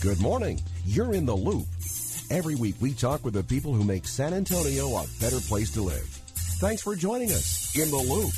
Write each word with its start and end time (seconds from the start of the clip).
Good 0.00 0.20
morning. 0.20 0.60
You're 0.84 1.12
in 1.12 1.26
the 1.26 1.34
loop. 1.34 1.66
Every 2.30 2.54
week 2.54 2.76
we 2.80 2.92
talk 2.92 3.24
with 3.24 3.34
the 3.34 3.42
people 3.42 3.74
who 3.74 3.82
make 3.82 4.06
San 4.06 4.32
Antonio 4.32 4.86
a 4.96 5.04
better 5.20 5.40
place 5.40 5.72
to 5.72 5.82
live. 5.82 6.06
Thanks 6.60 6.82
for 6.82 6.94
joining 6.94 7.32
us 7.32 7.76
in 7.76 7.90
the 7.90 7.96
loop. 7.96 8.30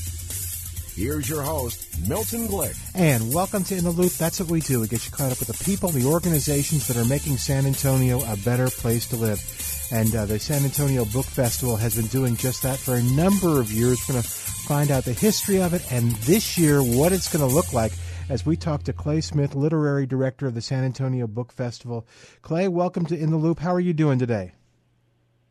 Here's 0.96 1.29
your 1.29 1.43
host, 1.43 2.09
Milton 2.09 2.49
Glick. 2.49 2.81
And 2.95 3.35
welcome 3.35 3.62
to 3.65 3.77
In 3.77 3.85
the 3.85 3.91
Loop. 3.91 4.12
That's 4.12 4.41
what 4.41 4.49
we 4.49 4.61
do. 4.61 4.81
We 4.81 4.88
get 4.88 5.04
you 5.04 5.13
caught 5.13 5.33
up 5.33 5.38
with 5.38 5.49
the 5.49 5.65
people, 5.65 5.91
the 5.91 6.06
organizations 6.06 6.88
that 6.88 6.96
are 6.96 7.04
making 7.04 7.37
San 7.37 7.67
Antonio 7.67 8.21
a 8.21 8.38
better 8.38 8.71
place 8.71 9.06
to 9.08 9.17
live. 9.17 9.38
And 9.92 10.17
uh, 10.17 10.24
the 10.24 10.38
San 10.38 10.65
Antonio 10.65 11.04
Book 11.04 11.27
Festival 11.27 11.77
has 11.77 11.95
been 11.95 12.06
doing 12.06 12.37
just 12.37 12.63
that 12.63 12.79
for 12.79 12.95
a 12.95 13.03
number 13.03 13.61
of 13.61 13.71
years. 13.71 14.01
We're 14.08 14.15
going 14.15 14.22
to 14.22 14.29
find 14.31 14.90
out 14.90 15.04
the 15.04 15.13
history 15.13 15.61
of 15.61 15.74
it 15.74 15.83
and 15.92 16.12
this 16.23 16.56
year 16.56 16.83
what 16.83 17.12
it's 17.12 17.30
going 17.30 17.47
to 17.47 17.55
look 17.55 17.74
like 17.74 17.92
as 18.30 18.47
we 18.47 18.56
talk 18.56 18.84
to 18.84 18.92
Clay 18.92 19.20
Smith, 19.20 19.56
literary 19.56 20.06
director 20.06 20.46
of 20.46 20.55
the 20.55 20.62
San 20.62 20.84
Antonio 20.84 21.27
Book 21.27 21.50
Festival. 21.52 22.06
Clay, 22.42 22.68
welcome 22.68 23.05
to 23.06 23.18
In 23.18 23.30
the 23.30 23.36
Loop. 23.36 23.59
How 23.59 23.74
are 23.74 23.80
you 23.80 23.92
doing 23.92 24.20
today? 24.20 24.52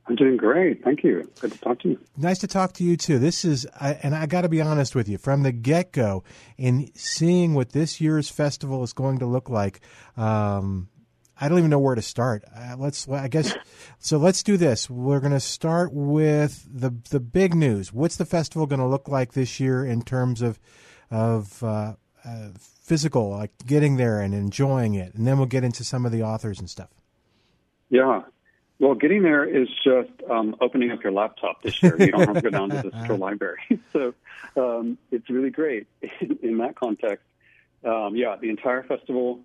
I'm 0.08 0.16
doing 0.16 0.38
great. 0.38 0.82
Thank 0.82 1.04
you. 1.04 1.30
Good 1.42 1.52
to 1.52 1.60
talk 1.60 1.80
to 1.82 1.90
you. 1.90 2.00
Nice 2.16 2.40
to 2.40 2.48
talk 2.48 2.72
to 2.74 2.86
you 2.86 2.96
too. 2.96 3.20
This 3.20 3.44
is, 3.44 3.66
and 3.82 4.16
I 4.16 4.28
got 4.28 4.42
to 4.42 4.50
be 4.50 4.62
honest 4.62 4.96
with 4.96 5.10
you, 5.10 5.18
from 5.18 5.44
the 5.44 5.52
get 5.52 5.92
go, 5.92 6.24
in 6.58 6.90
seeing 6.96 7.54
what 7.54 7.74
this 7.74 8.00
year's 8.00 8.30
festival 8.30 8.82
is 8.82 8.94
going 8.94 9.20
to 9.20 9.26
look 9.26 9.50
like, 9.50 9.82
um, 10.16 10.88
I 11.40 11.50
don't 11.50 11.58
even 11.58 11.70
know 11.70 11.80
where 11.80 11.96
to 11.96 12.02
start. 12.02 12.46
Uh, 12.56 12.78
let's, 12.78 13.10
I 13.10 13.28
guess, 13.28 13.54
so 14.00 14.18
let's 14.18 14.42
do 14.42 14.56
this. 14.56 14.90
We're 14.90 15.20
going 15.20 15.34
to 15.34 15.42
start 15.42 15.92
with 15.92 16.66
the 16.72 16.96
the 17.10 17.20
big 17.20 17.54
news. 17.56 17.92
What's 17.92 18.16
the 18.16 18.26
festival 18.26 18.68
going 18.68 18.80
to 18.80 18.88
look 18.88 19.10
like 19.10 19.34
this 19.34 19.60
year 19.60 19.86
in 19.86 20.02
terms 20.02 20.42
of 20.42 20.60
of 21.12 21.62
uh, 21.64 21.94
uh, 22.30 22.50
physical, 22.84 23.30
like 23.30 23.52
getting 23.66 23.98
there 23.98 24.20
and 24.20 24.34
enjoying 24.34 24.94
it, 24.94 25.14
and 25.16 25.26
then 25.26 25.38
we'll 25.38 25.48
get 25.48 25.64
into 25.64 25.84
some 25.84 26.06
of 26.06 26.12
the 26.12 26.24
authors 26.24 26.60
and 26.60 26.70
stuff. 26.70 26.90
Yeah. 27.90 28.24
Well, 28.80 28.96
getting 28.96 29.24
there 29.24 29.44
is 29.44 29.68
just 29.84 30.12
um, 30.30 30.56
opening 30.62 30.92
up 30.92 31.04
your 31.04 31.12
laptop 31.12 31.62
this 31.64 31.84
year. 31.84 31.98
You 32.00 32.12
don't 32.12 32.28
have 32.28 32.36
to 32.36 32.42
go 32.42 32.50
down 32.50 32.70
to 32.70 32.82
the 32.82 32.92
central 32.94 33.18
library. 33.18 33.60
So 33.92 34.14
um, 34.56 34.98
it's 35.12 35.30
really 35.30 35.50
great 35.50 35.88
in, 36.22 36.38
in 36.42 36.58
that 36.60 36.76
context. 36.76 37.26
Um, 37.84 38.16
yeah, 38.16 38.36
the 38.40 38.50
entire 38.50 38.84
festival 38.84 39.40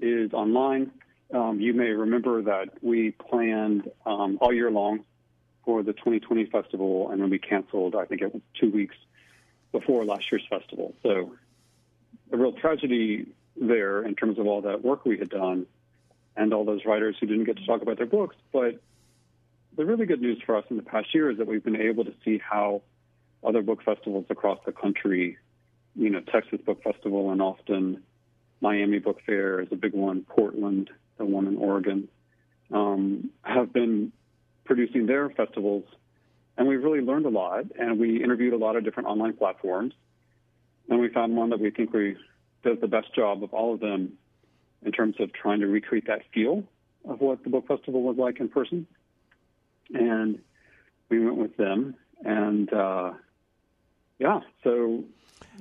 is 0.00 0.32
online. 0.32 0.90
Um, 1.32 1.60
you 1.60 1.74
may 1.74 1.90
remember 1.90 2.42
that 2.42 2.70
we 2.82 3.12
planned 3.12 3.90
um, 4.04 4.38
all 4.40 4.52
year 4.52 4.70
long 4.70 5.04
for 5.64 5.82
the 5.82 5.92
2020 5.92 6.46
festival, 6.46 7.10
and 7.10 7.20
then 7.20 7.30
we 7.30 7.38
canceled, 7.38 7.94
I 7.94 8.04
think 8.04 8.22
it 8.22 8.32
was 8.32 8.42
two 8.58 8.70
weeks 8.70 8.96
before 9.70 10.04
last 10.04 10.30
year's 10.32 10.46
festival. 10.48 10.94
So 11.02 11.34
a 12.32 12.36
real 12.36 12.52
tragedy 12.52 13.26
there 13.56 14.02
in 14.02 14.14
terms 14.14 14.38
of 14.38 14.46
all 14.46 14.62
that 14.62 14.82
work 14.82 15.04
we 15.04 15.18
had 15.18 15.28
done 15.28 15.66
and 16.36 16.54
all 16.54 16.64
those 16.64 16.84
writers 16.84 17.16
who 17.20 17.26
didn't 17.26 17.44
get 17.44 17.58
to 17.58 17.66
talk 17.66 17.82
about 17.82 17.98
their 17.98 18.06
books. 18.06 18.36
But 18.52 18.80
the 19.76 19.84
really 19.84 20.06
good 20.06 20.20
news 20.20 20.40
for 20.44 20.56
us 20.56 20.64
in 20.70 20.76
the 20.76 20.82
past 20.82 21.14
year 21.14 21.30
is 21.30 21.38
that 21.38 21.46
we've 21.46 21.62
been 21.62 21.80
able 21.80 22.04
to 22.04 22.14
see 22.24 22.38
how 22.38 22.82
other 23.44 23.62
book 23.62 23.82
festivals 23.84 24.24
across 24.30 24.58
the 24.64 24.72
country, 24.72 25.36
you 25.94 26.10
know, 26.10 26.20
Texas 26.20 26.60
Book 26.64 26.82
Festival 26.82 27.32
in 27.32 27.40
Austin, 27.40 28.02
Miami 28.60 28.98
Book 28.98 29.20
Fair 29.26 29.60
is 29.60 29.68
a 29.72 29.76
big 29.76 29.92
one, 29.92 30.22
Portland, 30.22 30.90
the 31.18 31.24
one 31.24 31.46
in 31.46 31.56
Oregon, 31.56 32.08
um, 32.72 33.30
have 33.42 33.72
been 33.72 34.12
producing 34.64 35.06
their 35.06 35.28
festivals. 35.30 35.84
And 36.56 36.68
we've 36.68 36.82
really 36.82 37.00
learned 37.00 37.26
a 37.26 37.30
lot, 37.30 37.64
and 37.78 37.98
we 37.98 38.22
interviewed 38.22 38.52
a 38.52 38.58
lot 38.58 38.76
of 38.76 38.84
different 38.84 39.08
online 39.08 39.34
platforms 39.34 39.94
and 40.88 41.00
we 41.00 41.08
found 41.08 41.36
one 41.36 41.50
that 41.50 41.60
we 41.60 41.70
think 41.70 41.92
we 41.92 42.16
does 42.62 42.78
the 42.80 42.86
best 42.86 43.14
job 43.14 43.42
of 43.42 43.52
all 43.52 43.74
of 43.74 43.80
them 43.80 44.12
in 44.84 44.92
terms 44.92 45.16
of 45.20 45.32
trying 45.32 45.60
to 45.60 45.66
recreate 45.66 46.06
that 46.06 46.22
feel 46.32 46.64
of 47.04 47.20
what 47.20 47.42
the 47.42 47.50
book 47.50 47.66
festival 47.66 48.02
was 48.02 48.16
like 48.16 48.40
in 48.40 48.48
person. 48.48 48.86
And 49.92 50.38
we 51.08 51.24
went 51.24 51.36
with 51.36 51.56
them, 51.56 51.96
and 52.24 52.72
uh, 52.72 53.12
yeah, 54.18 54.40
so 54.62 55.04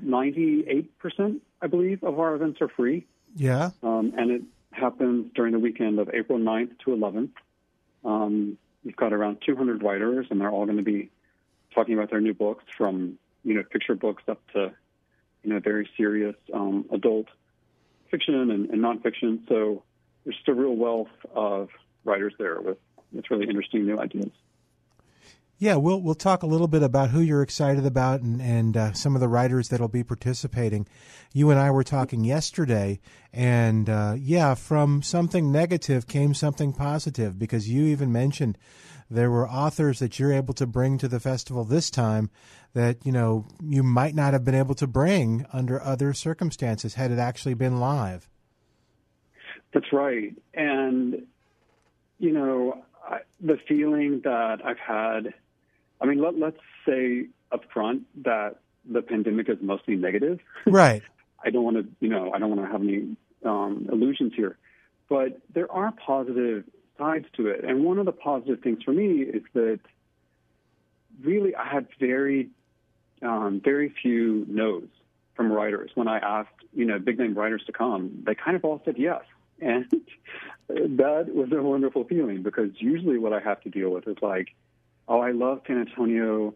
98%, 0.04 1.40
I 1.62 1.68
believe, 1.68 2.04
of 2.04 2.20
our 2.20 2.36
events 2.36 2.62
are 2.62 2.70
free. 2.70 3.06
Yeah. 3.36 3.72
Um, 3.84 4.14
and 4.18 4.32
it 4.32 4.42
happens 4.72 5.32
during 5.36 5.54
the 5.54 5.60
weekend 5.60 6.00
of 6.00 6.10
April 6.14 6.40
9th 6.40 6.80
to 6.86 6.92
11th. 6.92 7.32
Um, 8.06 8.58
we've 8.84 8.96
got 8.96 9.14
around 9.14 9.42
200 9.46 9.84
writers, 9.84 10.28
and 10.30 10.40
they're 10.40 10.50
all 10.50 10.66
going 10.66 10.78
to 10.78 10.84
be 10.84 11.10
talking 11.74 11.96
about 11.96 12.10
their 12.12 12.22
new 12.22 12.34
books 12.34 12.64
from, 12.78 13.18
you 13.44 13.56
know, 13.56 13.64
picture 13.64 13.96
books 13.96 14.24
up 14.28 14.40
to 14.54 14.72
you 15.44 15.52
know, 15.52 15.60
very 15.60 15.90
serious 15.98 16.36
um, 16.54 16.86
adult 16.92 17.28
fiction 18.10 18.36
and, 18.52 18.70
and 18.70 18.82
nonfiction. 18.82 19.48
So 19.48 19.84
there's 20.24 20.36
just 20.36 20.48
a 20.48 20.54
real 20.54 20.76
wealth 20.76 21.10
of 21.34 21.70
writers 22.04 22.34
there 22.38 22.62
with, 22.62 22.78
with 23.12 23.26
really 23.30 23.48
interesting 23.48 23.86
new 23.86 24.00
ideas. 24.00 24.32
Yeah, 25.58 25.76
we'll 25.76 26.02
we'll 26.02 26.16
talk 26.16 26.42
a 26.42 26.48
little 26.48 26.68
bit 26.68 26.82
about 26.82 27.12
who 27.12 27.22
you're 27.22 27.44
excited 27.44 27.86
about 27.86 28.22
and 28.22 28.42
and 28.42 28.76
uh, 28.76 28.94
some 28.94 29.14
of 29.14 29.22
the 29.22 29.28
writers 29.28 29.70
that'll 29.70 29.88
be 29.88 30.04
participating. 30.04 30.88
You 31.34 31.52
and 31.52 31.60
I 31.60 31.70
were 31.70 31.84
talking 31.84 32.24
yesterday, 32.24 33.00
and 33.32 33.88
uh, 33.88 34.16
yeah, 34.18 34.56
from 34.56 35.04
something 35.04 35.52
negative 35.52 36.08
came 36.08 36.34
something 36.34 36.74
positive 36.74 37.38
because 37.38 37.70
you 37.70 37.84
even 37.84 38.12
mentioned 38.12 38.58
there 39.08 39.30
were 39.30 39.48
authors 39.48 40.00
that 40.00 40.18
you're 40.18 40.34
able 40.34 40.56
to 40.56 40.66
bring 40.66 40.98
to 40.98 41.08
the 41.08 41.20
festival 41.20 41.64
this 41.64 41.92
time 41.92 42.32
that 42.74 43.06
you 43.06 43.12
know 43.12 43.46
you 43.62 43.84
might 43.84 44.16
not 44.16 44.34
have 44.34 44.44
been 44.44 44.56
able 44.56 44.76
to 44.76 44.88
bring 44.88 45.46
under 45.52 45.82
other 45.82 46.14
circumstances 46.14 46.96
had 46.96 47.12
it 47.12 47.20
actually 47.20 47.54
been 47.54 47.80
live. 47.80 48.30
That's 49.74 49.92
right, 49.94 50.34
and 50.54 51.26
you 52.20 52.32
know 52.32 52.84
I, 53.08 53.20
the 53.40 53.58
feeling 53.68 54.22
that 54.24 54.60
I've 54.64 54.80
had. 54.80 55.34
I 56.00 56.06
mean, 56.06 56.20
let, 56.20 56.38
let's 56.38 56.58
say 56.84 57.28
upfront 57.52 58.02
that 58.24 58.56
the 58.90 59.02
pandemic 59.02 59.50
is 59.50 59.58
mostly 59.62 59.96
negative. 59.96 60.40
Right. 60.66 61.04
I 61.44 61.50
don't 61.50 61.64
want 61.64 61.78
to, 61.78 61.88
you 62.00 62.08
know, 62.10 62.32
I 62.34 62.40
don't 62.40 62.56
want 62.56 62.62
to 62.62 62.72
have 62.72 62.82
any 62.82 63.18
um, 63.44 63.90
illusions 63.92 64.34
here, 64.36 64.58
but 65.10 65.40
there 65.54 65.72
are 65.72 65.92
positive 65.92 66.66
sides 67.00 67.26
to 67.38 67.48
it. 67.48 67.64
And 67.64 67.84
one 67.84 67.98
of 67.98 68.06
the 68.06 68.12
positive 68.12 68.62
things 68.62 68.84
for 68.84 68.92
me 68.92 69.22
is 69.22 69.42
that 69.54 69.80
really 71.24 71.56
I 71.56 71.68
had 71.68 71.88
very, 72.00 72.50
um, 73.22 73.62
very 73.64 73.94
few 74.02 74.46
no's 74.48 74.88
from 75.36 75.52
writers 75.52 75.92
when 75.96 76.08
I 76.08 76.20
asked, 76.20 76.50
you 76.74 76.86
know, 76.86 77.00
big 77.00 77.20
name 77.20 77.34
writers 77.34 77.64
to 77.66 77.72
come. 77.72 78.24
They 78.26 78.36
kind 78.36 78.56
of 78.56 78.66
all 78.66 78.82
said 78.86 78.98
yes. 78.98 79.24
And 79.60 79.86
that 80.68 81.34
was 81.34 81.52
a 81.52 81.62
wonderful 81.62 82.04
feeling 82.04 82.42
because 82.44 82.72
usually 82.78 83.18
what 83.18 83.34
I 83.34 83.40
have 83.40 83.62
to 83.62 83.70
deal 83.70 83.90
with 83.90 84.08
is 84.08 84.18
like, 84.22 84.56
oh, 85.08 85.20
I 85.20 85.32
love 85.32 85.62
San 85.68 85.80
Antonio, 85.80 86.54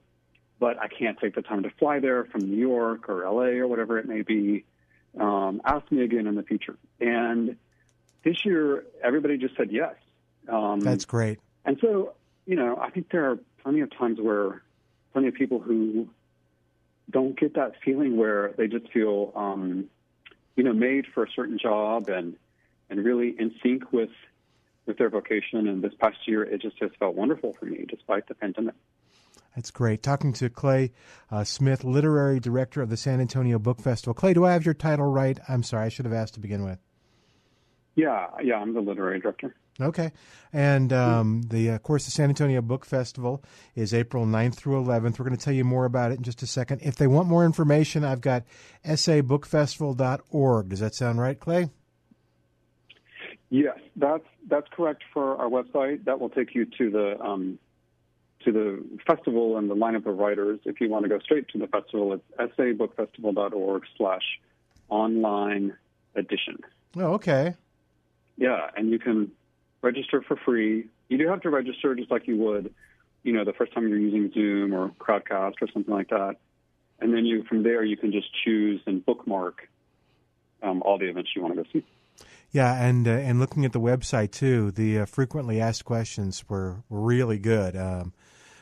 but 0.60 0.80
I 0.80 0.88
can't 0.88 1.20
take 1.20 1.36
the 1.36 1.42
time 1.42 1.64
to 1.64 1.70
fly 1.72 2.00
there 2.00 2.26
from 2.26 2.42
New 2.42 2.58
York 2.58 3.10
or 3.10 3.24
LA 3.30 3.60
or 3.60 3.68
whatever 3.68 3.98
it 4.00 4.08
may 4.08 4.22
be. 4.22 4.66
Um, 5.20 5.62
ask 5.64 5.90
me 5.92 6.04
again 6.04 6.28
in 6.28 6.36
the 6.36 6.44
future. 6.44 6.76
And 7.00 7.56
this 8.24 8.46
year, 8.46 8.86
everybody 9.04 9.38
just 9.38 9.56
said 9.56 9.72
yes. 9.72 9.96
Um, 10.50 10.80
That's 10.82 11.06
great. 11.06 11.40
And 11.64 11.78
so, 11.80 12.14
you 12.46 12.56
know, 12.56 12.78
I 12.78 12.90
think 12.90 13.10
there 13.12 13.32
are 13.32 13.40
plenty 13.64 13.82
of 13.82 13.96
times 13.96 14.20
where 14.20 14.62
plenty 15.14 15.30
of 15.30 15.34
people 15.34 15.60
who 15.60 16.10
don't 17.10 17.40
get 17.40 17.56
that 17.56 17.74
feeling 17.84 18.18
where 18.18 18.54
they 18.58 18.68
just 18.68 18.92
feel, 18.92 19.32
um, 19.36 19.86
you 20.56 20.64
know, 20.64 20.74
made 20.74 21.06
for 21.14 21.24
a 21.24 21.32
certain 21.36 21.58
job 21.58 22.10
and 22.10 22.36
and 22.90 23.04
really 23.04 23.36
in 23.38 23.54
sync 23.62 23.92
with 23.92 24.10
with 24.86 24.98
their 24.98 25.10
vocation. 25.10 25.68
And 25.68 25.84
this 25.84 25.94
past 26.00 26.18
year, 26.28 26.44
it 26.44 26.62
just 26.62 26.78
has 26.80 26.92
felt 27.00 27.16
wonderful 27.16 27.54
for 27.54 27.66
me, 27.66 27.86
despite 27.88 28.28
the 28.28 28.36
pandemic. 28.36 28.76
That's 29.56 29.72
great. 29.72 30.04
Talking 30.04 30.34
to 30.34 30.50
Clay 30.50 30.92
uh, 31.32 31.46
Smith, 31.46 31.84
literary 31.84 32.40
director 32.40 32.82
of 32.82 32.90
the 32.90 32.98
San 32.98 33.22
Antonio 33.22 33.58
Book 33.58 33.80
Festival. 33.80 34.14
Clay, 34.14 34.34
do 34.34 34.46
I 34.46 34.52
have 34.52 34.66
your 34.66 34.74
title 34.74 35.06
right? 35.06 35.40
I'm 35.48 35.64
sorry, 35.64 35.86
I 35.86 35.90
should 35.90 36.06
have 36.06 36.14
asked 36.14 36.34
to 36.34 36.42
begin 36.42 36.64
with. 36.64 36.80
Yeah, 37.96 38.28
yeah, 38.44 38.56
I'm 38.56 38.74
the 38.74 38.82
literary 38.82 39.22
director. 39.22 39.56
Okay. 39.80 40.12
And 40.54 40.94
um, 40.94 41.42
the, 41.44 41.70
of 41.70 41.84
course, 41.84 42.06
the 42.06 42.12
San 42.12 42.30
Antonio 42.30 42.62
Book 42.62 42.86
Festival 42.86 43.44
is 43.76 43.94
April 43.94 44.26
9th 44.26 44.56
through 44.56 44.82
11th. 44.84 45.20
We're 45.20 45.26
going 45.26 45.38
to 45.38 45.44
tell 45.44 45.54
you 45.54 45.66
more 45.66 45.86
about 45.86 46.12
it 46.12 46.18
in 46.18 46.24
just 46.24 46.42
a 46.44 46.48
second. 46.48 46.82
If 46.82 46.96
they 46.96 47.08
want 47.08 47.28
more 47.28 47.46
information, 47.46 48.06
I've 48.06 48.22
got 48.22 48.44
sabookfestival.org. 48.86 50.70
Does 50.70 50.80
that 50.80 50.96
sound 50.96 51.20
right, 51.20 51.38
Clay? 51.40 51.70
Yes, 53.50 53.78
that's 53.96 54.26
that's 54.48 54.68
correct 54.72 55.04
for 55.14 55.38
our 55.38 55.48
website. 55.48 56.06
That 56.06 56.20
will 56.20 56.30
take 56.30 56.56
you 56.56 56.66
to 56.78 56.90
the 56.90 57.20
um, 57.22 57.60
to 58.44 58.52
the 58.52 58.84
festival 59.06 59.58
and 59.58 59.70
the 59.70 59.76
lineup 59.76 60.08
of 60.08 60.18
writers. 60.18 60.60
If 60.66 60.82
you 60.82 60.90
want 60.90 61.04
to 61.04 61.10
go 61.10 61.20
straight 61.20 61.48
to 61.50 61.60
the 61.60 61.68
festival, 61.68 62.14
it's 62.14 62.58
sabookfestival.org 62.58 63.84
slash 63.98 64.24
online 64.90 65.76
edition. 66.16 66.58
Oh, 66.98 67.14
okay. 67.14 67.56
Yeah, 68.38 68.70
and 68.76 68.90
you 68.90 69.00
can 69.00 69.32
register 69.86 70.22
for 70.28 70.36
free. 70.36 70.88
You 71.08 71.18
do 71.18 71.28
have 71.30 71.42
to 71.42 71.50
register 71.50 71.96
just 71.96 72.12
like 72.12 72.28
you 72.28 72.38
would, 72.38 72.74
you 73.24 73.32
know, 73.32 73.46
the 73.46 73.54
first 73.54 73.74
time 73.74 73.88
you're 73.88 73.98
using 73.98 74.32
Zoom 74.34 74.74
or 74.74 74.90
Crowdcast 75.00 75.56
or 75.62 75.68
something 75.72 75.94
like 75.94 76.10
that. 76.10 76.36
And 77.00 77.14
then 77.14 77.26
you, 77.26 77.44
from 77.44 77.64
there, 77.64 77.84
you 77.84 77.96
can 77.96 78.12
just 78.12 78.28
choose 78.44 78.82
and 78.86 79.06
bookmark 79.06 79.70
um, 80.64 80.82
all 80.82 80.98
the 80.98 81.10
events 81.10 81.32
you 81.36 81.42
want 81.42 81.56
to 81.56 81.64
go 81.64 81.70
see. 81.72 81.86
Yeah, 82.52 82.82
and 82.82 83.06
uh, 83.08 83.12
and 83.12 83.40
looking 83.40 83.66
at 83.66 83.74
the 83.74 83.82
website 83.82 84.32
too, 84.32 84.72
the 84.72 85.00
uh, 85.00 85.06
frequently 85.06 85.60
asked 85.60 85.84
questions 85.84 86.46
were, 86.48 86.84
really 86.90 87.38
good. 87.38 87.76
Um, 87.76 88.14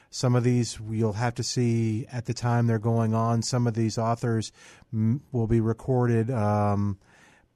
some 0.09 0.35
of 0.35 0.43
these 0.43 0.79
you'll 0.89 1.13
have 1.13 1.35
to 1.35 1.43
see 1.43 2.07
at 2.11 2.25
the 2.25 2.33
time 2.33 2.65
they're 2.65 2.79
going 2.79 3.13
on. 3.13 3.43
Some 3.43 3.67
of 3.67 3.75
these 3.75 3.97
authors 3.97 4.51
m- 4.91 5.21
will 5.31 5.47
be 5.47 5.61
recorded, 5.61 6.31
um, 6.31 6.97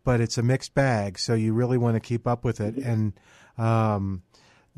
but 0.08 0.22
it's 0.22 0.38
a 0.38 0.42
mixed 0.42 0.74
bag. 0.74 1.20
So 1.20 1.34
you 1.34 1.52
really 1.52 1.78
want 1.78 1.96
to 1.96 2.00
keep 2.00 2.28
up 2.28 2.46
with 2.46 2.62
it. 2.62 2.78
And 2.78 3.12
um, 3.58 4.24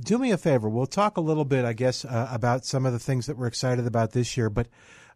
do 0.04 0.18
me 0.18 0.32
a 0.32 0.40
favor. 0.40 0.68
We'll 0.68 0.88
talk 0.88 1.18
a 1.18 1.22
little 1.22 1.46
bit, 1.46 1.66
I 1.66 1.74
guess, 1.74 2.04
uh, 2.04 2.30
about 2.32 2.66
some 2.66 2.84
of 2.84 2.94
the 2.94 2.98
things 2.98 3.28
that 3.28 3.38
we're 3.38 3.46
excited 3.46 3.86
about 3.86 4.14
this 4.14 4.36
year. 4.36 4.50
But 4.50 4.70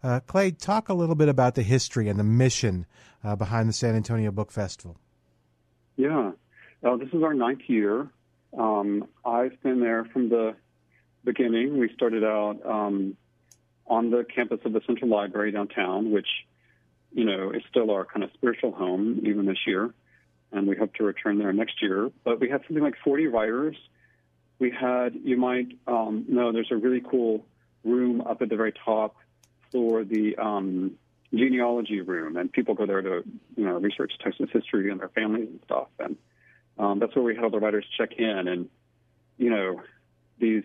uh, 0.03 0.19
Clay, 0.19 0.51
talk 0.51 0.87
a 0.87 0.93
little 0.93 1.15
bit 1.15 1.29
about 1.29 1.55
the 1.55 1.63
history 1.63 2.09
and 2.09 2.19
the 2.19 2.23
mission 2.23 2.85
uh, 3.23 3.35
behind 3.35 3.67
the 3.67 3.73
San 3.73 3.95
Antonio 3.95 4.29
Book 4.29 4.51
Festival. 4.51 4.99
Yeah, 5.95 6.33
this 6.83 7.09
is 7.11 7.23
our 7.23 7.33
ninth 7.33 7.61
year. 7.65 8.07
Um, 8.55 9.07
I've 9.25 9.59
been 9.63 9.79
there 9.79 10.05
from 10.05 10.29
the 10.29 10.55
beginning. 11.23 11.79
We 11.79 11.91
started 11.95 12.23
out 12.23 12.59
um, 12.63 13.17
on 13.87 14.11
the 14.11 14.23
campus 14.23 14.59
of 14.63 14.73
the 14.73 14.81
Central 14.85 15.09
Library 15.09 15.51
downtown, 15.51 16.11
which 16.11 16.27
you 17.11 17.25
know 17.25 17.49
is 17.49 17.63
still 17.67 17.89
our 17.89 18.05
kind 18.05 18.23
of 18.23 18.29
spiritual 18.35 18.73
home 18.73 19.21
even 19.23 19.47
this 19.47 19.57
year, 19.65 19.91
and 20.53 20.67
we 20.67 20.77
hope 20.77 20.93
to 20.95 21.03
return 21.03 21.39
there 21.39 21.51
next 21.51 21.81
year. 21.81 22.11
But 22.23 22.39
we 22.39 22.49
had 22.49 22.61
something 22.67 22.83
like 22.83 22.95
40 23.03 23.27
writers. 23.27 23.75
We 24.59 24.71
had, 24.71 25.15
you 25.15 25.35
might 25.35 25.77
um, 25.87 26.25
know, 26.29 26.51
there's 26.51 26.71
a 26.71 26.77
really 26.77 27.01
cool 27.01 27.45
room 27.83 28.21
up 28.21 28.41
at 28.41 28.49
the 28.49 28.55
very 28.55 28.73
top 28.85 29.15
for 29.71 30.03
the 30.03 30.37
um, 30.37 30.91
genealogy 31.33 32.01
room, 32.01 32.37
and 32.37 32.51
people 32.51 32.75
go 32.75 32.85
there 32.85 33.01
to 33.01 33.23
you 33.57 33.65
know 33.65 33.77
research 33.79 34.13
Texas 34.23 34.49
history 34.53 34.91
and 34.91 34.99
their 34.99 35.09
families 35.09 35.49
and 35.49 35.59
stuff. 35.65 35.87
And 35.99 36.15
um, 36.77 36.99
that's 36.99 37.15
where 37.15 37.23
we 37.23 37.35
had 37.35 37.43
all 37.43 37.49
the 37.49 37.59
writers 37.59 37.85
check 37.97 38.13
in, 38.17 38.47
and 38.47 38.69
you 39.37 39.49
know 39.49 39.81
these 40.39 40.63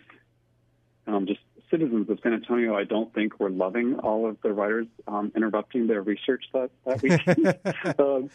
um, 1.07 1.27
just 1.27 1.41
citizens 1.71 2.09
of 2.11 2.21
San 2.23 2.35
Antonio. 2.35 2.77
I 2.77 2.85
don't 2.85 3.13
think 3.15 3.41
were 3.41 3.51
loving 3.51 3.97
all 3.97 4.29
of 4.29 4.37
the 4.43 4.53
writers 4.53 4.87
um, 5.07 5.33
interrupting 5.35 5.87
their 5.87 6.03
research 6.03 6.45
that 6.53 6.71
that 6.85 7.03
week. 7.03 7.99
um, 7.99 8.31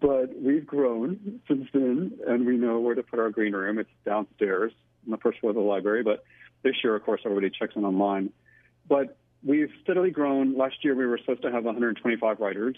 but 0.00 0.40
we've 0.40 0.66
grown 0.66 1.40
since 1.48 1.68
then, 1.72 2.18
and 2.26 2.46
we 2.46 2.56
know 2.56 2.78
where 2.78 2.94
to 2.94 3.02
put 3.02 3.18
our 3.18 3.30
green 3.30 3.52
room. 3.52 3.78
It's 3.78 3.90
downstairs 4.04 4.72
on 5.06 5.10
the 5.10 5.16
first 5.18 5.40
floor 5.40 5.50
of 5.50 5.56
the 5.56 5.62
library. 5.62 6.02
But 6.02 6.24
this 6.62 6.74
year, 6.82 6.94
of 6.94 7.04
course, 7.04 7.22
everybody 7.24 7.50
checks 7.50 7.74
in 7.76 7.84
online. 7.84 8.30
But 8.88 9.16
we've 9.42 9.70
steadily 9.82 10.10
grown. 10.10 10.56
Last 10.56 10.84
year, 10.84 10.94
we 10.94 11.06
were 11.06 11.18
supposed 11.18 11.42
to 11.42 11.50
have 11.50 11.64
125 11.64 12.40
writers. 12.40 12.76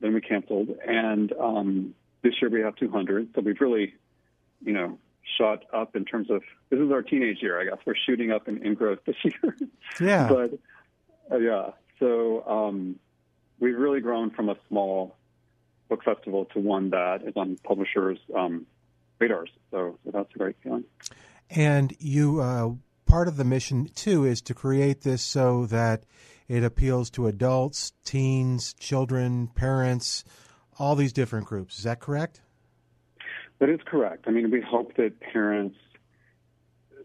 Then 0.00 0.14
we 0.14 0.20
canceled, 0.20 0.70
and 0.86 1.32
um, 1.34 1.94
this 2.22 2.34
year 2.40 2.50
we 2.50 2.62
have 2.62 2.74
200. 2.76 3.28
So 3.34 3.42
we've 3.42 3.60
really, 3.60 3.94
you 4.64 4.72
know, 4.72 4.98
shot 5.36 5.64
up 5.72 5.94
in 5.94 6.04
terms 6.04 6.30
of 6.30 6.42
this 6.70 6.80
is 6.80 6.90
our 6.90 7.02
teenage 7.02 7.42
year. 7.42 7.60
I 7.60 7.64
guess 7.64 7.78
we're 7.84 7.94
shooting 8.06 8.30
up 8.30 8.48
in, 8.48 8.64
in 8.64 8.74
growth 8.74 9.00
this 9.04 9.16
year. 9.24 9.56
Yeah. 10.00 10.28
but 10.28 10.58
uh, 11.30 11.38
yeah, 11.38 11.70
so 11.98 12.44
um, 12.46 12.98
we've 13.58 13.78
really 13.78 14.00
grown 14.00 14.30
from 14.30 14.48
a 14.48 14.56
small 14.68 15.16
book 15.90 16.02
festival 16.02 16.46
to 16.54 16.58
one 16.58 16.88
that 16.90 17.22
is 17.26 17.34
on 17.36 17.58
publishers' 17.62 18.18
um, 18.34 18.64
radars. 19.18 19.50
So, 19.70 19.98
so 20.04 20.10
that's 20.10 20.34
a 20.34 20.38
great 20.38 20.56
feeling. 20.62 20.84
And 21.50 21.94
you, 21.98 22.40
uh, 22.40 22.70
part 23.04 23.28
of 23.28 23.36
the 23.36 23.44
mission 23.44 23.90
too 23.94 24.24
is 24.24 24.40
to 24.42 24.54
create 24.54 25.02
this 25.02 25.20
so 25.20 25.66
that 25.66 26.04
it 26.48 26.64
appeals 26.64 27.10
to 27.10 27.26
adults, 27.26 27.92
teens, 28.04 28.72
children, 28.74 29.48
parents, 29.48 30.24
all 30.78 30.94
these 30.96 31.12
different 31.12 31.46
groups. 31.46 31.78
Is 31.78 31.84
that 31.84 32.00
correct? 32.00 32.40
That 33.58 33.68
is 33.68 33.80
correct. 33.84 34.24
I 34.26 34.30
mean, 34.30 34.50
we 34.50 34.62
hope 34.62 34.96
that 34.96 35.20
parents, 35.20 35.76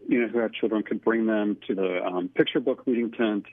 you 0.08 0.22
know, 0.22 0.28
who 0.28 0.38
have 0.38 0.52
children 0.52 0.82
could 0.82 1.04
bring 1.04 1.26
them 1.26 1.58
to 1.66 1.74
the 1.74 2.02
um, 2.02 2.28
picture 2.28 2.60
book 2.60 2.82
reading 2.86 3.10
tent, 3.10 3.44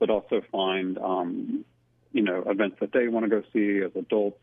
but 0.00 0.10
also 0.10 0.42
find, 0.50 0.98
um, 0.98 1.64
you 2.12 2.22
know, 2.22 2.42
events 2.46 2.78
that 2.80 2.92
they 2.92 3.06
want 3.06 3.24
to 3.24 3.30
go 3.30 3.42
see 3.52 3.84
as 3.84 3.92
adults. 3.94 4.40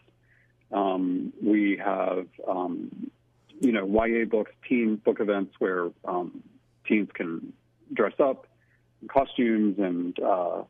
Um, 0.72 1.34
we 1.42 1.80
have, 1.84 2.28
um, 2.48 3.12
you 3.60 3.72
know, 3.72 3.86
YA 3.86 4.26
books, 4.26 4.52
teen 4.68 4.98
book 4.98 5.20
events 5.20 5.56
where 5.60 5.90
um, 6.06 6.44
teens 6.88 7.10
can 7.14 7.54
dress 7.94 8.14
up 8.20 8.48
in 9.02 9.08
costumes 9.08 9.80
and, 9.80 10.20
uh, 10.20 10.64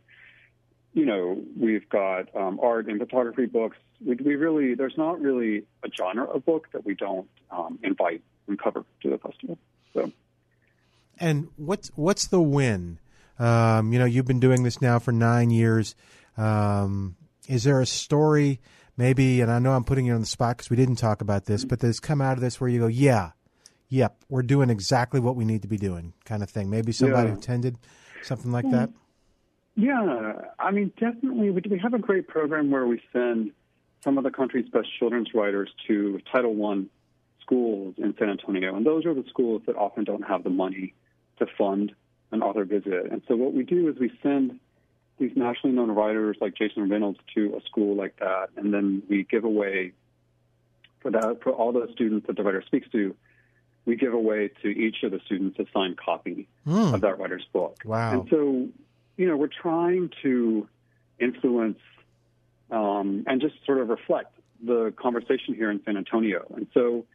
you 0.93 1.05
know, 1.05 1.41
we've 1.59 1.87
got 1.89 2.35
um, 2.35 2.59
art 2.61 2.87
and 2.87 2.99
photography 2.99 3.45
books. 3.45 3.77
We, 4.03 4.15
we, 4.15 4.35
really, 4.35 4.73
there's 4.73 4.97
not 4.97 5.19
really 5.19 5.63
a 5.83 5.89
genre 5.95 6.25
of 6.25 6.45
book 6.45 6.67
that 6.73 6.85
we 6.85 6.95
don't 6.95 7.27
um, 7.51 7.79
invite 7.83 8.21
and 8.47 8.57
cover 8.57 8.83
to 9.03 9.09
the 9.09 9.17
festival. 9.17 9.57
So, 9.93 10.11
and 11.19 11.49
what's 11.55 11.89
what's 11.95 12.27
the 12.27 12.41
win? 12.41 12.99
Um, 13.37 13.93
you 13.93 13.99
know, 13.99 14.05
you've 14.05 14.25
been 14.25 14.39
doing 14.39 14.63
this 14.63 14.81
now 14.81 14.97
for 14.97 15.11
nine 15.11 15.51
years. 15.51 15.95
Is 17.47 17.63
there 17.63 17.79
a 17.79 17.85
story, 17.85 18.59
maybe? 18.97 19.41
And 19.41 19.51
I 19.51 19.59
know 19.59 19.73
I'm 19.73 19.83
putting 19.83 20.05
you 20.05 20.13
on 20.13 20.21
the 20.21 20.27
spot 20.27 20.57
because 20.57 20.69
we 20.69 20.75
didn't 20.75 20.95
talk 20.97 21.21
about 21.21 21.45
this, 21.45 21.63
but 21.63 21.79
there's 21.79 21.99
come 21.99 22.21
out 22.21 22.33
of 22.33 22.41
this 22.41 22.59
where 22.59 22.69
you 22.69 22.79
go, 22.79 22.87
yeah, 22.87 23.31
yep, 23.89 24.17
we're 24.29 24.41
doing 24.43 24.69
exactly 24.69 25.19
what 25.19 25.35
we 25.35 25.45
need 25.45 25.61
to 25.61 25.67
be 25.67 25.77
doing, 25.77 26.13
kind 26.25 26.43
of 26.43 26.49
thing. 26.49 26.69
Maybe 26.69 26.91
somebody 26.91 27.29
Yeah. 27.29 27.35
attended 27.35 27.77
something 28.23 28.51
like 28.51 28.69
that. 28.71 28.89
Yeah, 29.75 30.33
I 30.59 30.71
mean, 30.71 30.91
definitely. 30.99 31.51
We 31.51 31.61
we 31.69 31.77
have 31.79 31.93
a 31.93 31.99
great 31.99 32.27
program 32.27 32.71
where 32.71 32.87
we 32.87 32.99
send 33.13 33.51
some 34.03 34.17
of 34.17 34.23
the 34.23 34.31
country's 34.31 34.67
best 34.69 34.87
children's 34.97 35.33
writers 35.35 35.69
to 35.87 36.19
Title 36.31 36.65
I 36.65 36.85
schools 37.41 37.93
in 37.97 38.15
San 38.17 38.29
Antonio, 38.29 38.75
and 38.75 38.85
those 38.85 39.05
are 39.05 39.13
the 39.13 39.23
schools 39.29 39.61
that 39.67 39.75
often 39.75 40.03
don't 40.03 40.23
have 40.23 40.43
the 40.43 40.49
money 40.49 40.93
to 41.39 41.45
fund 41.57 41.93
an 42.31 42.41
author 42.41 42.65
visit. 42.65 43.05
And 43.11 43.21
so 43.27 43.35
what 43.35 43.53
we 43.53 43.63
do 43.63 43.87
is 43.87 43.97
we 43.99 44.11
send 44.23 44.59
these 45.19 45.31
nationally 45.35 45.75
known 45.75 45.91
writers 45.91 46.37
like 46.39 46.55
Jason 46.55 46.89
Reynolds 46.89 47.19
to 47.35 47.55
a 47.57 47.65
school 47.65 47.95
like 47.95 48.17
that, 48.19 48.49
and 48.55 48.73
then 48.73 49.03
we 49.09 49.23
give 49.23 49.43
away 49.43 49.93
for 50.99 51.11
that 51.11 51.41
for 51.41 51.51
all 51.51 51.71
those 51.71 51.89
students 51.93 52.27
that 52.27 52.35
the 52.35 52.43
writer 52.43 52.63
speaks 52.65 52.87
to. 52.91 53.15
We 53.85 53.95
give 53.95 54.13
away 54.13 54.49
to 54.63 54.67
each 54.67 55.03
of 55.03 55.11
the 55.11 55.19
students 55.25 55.57
a 55.59 55.65
signed 55.73 55.97
copy 55.97 56.47
Hmm. 56.65 56.93
of 56.93 57.01
that 57.01 57.19
writer's 57.19 57.45
book. 57.53 57.81
Wow. 57.85 58.11
And 58.11 58.29
so, 58.29 58.67
you 59.15 59.27
know, 59.27 59.37
we're 59.37 59.47
trying 59.47 60.11
to 60.23 60.67
influence 61.19 61.79
um, 62.69 63.23
and 63.27 63.39
just 63.39 63.55
sort 63.65 63.79
of 63.79 63.87
reflect 63.89 64.33
the 64.61 64.93
conversation 64.97 65.53
here 65.55 65.71
in 65.71 65.81
San 65.85 65.95
Antonio. 65.95 66.45
And 66.55 66.67
so 66.73 67.05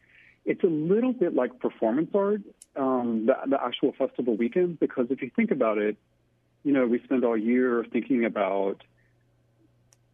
it's 0.46 0.64
a 0.64 0.68
little 0.68 1.12
bit 1.12 1.34
like 1.34 1.58
performance 1.60 2.10
art, 2.14 2.40
um, 2.74 3.26
the, 3.26 3.36
the 3.46 3.62
actual 3.62 3.92
festival 3.92 4.34
weekend, 4.36 4.80
because 4.80 5.08
if 5.10 5.20
you 5.20 5.30
think 5.36 5.50
about 5.50 5.76
it, 5.76 5.96
you 6.64 6.72
know, 6.72 6.86
we 6.86 7.00
spend 7.02 7.24
all 7.24 7.36
year 7.36 7.84
thinking 7.92 8.24
about 8.24 8.82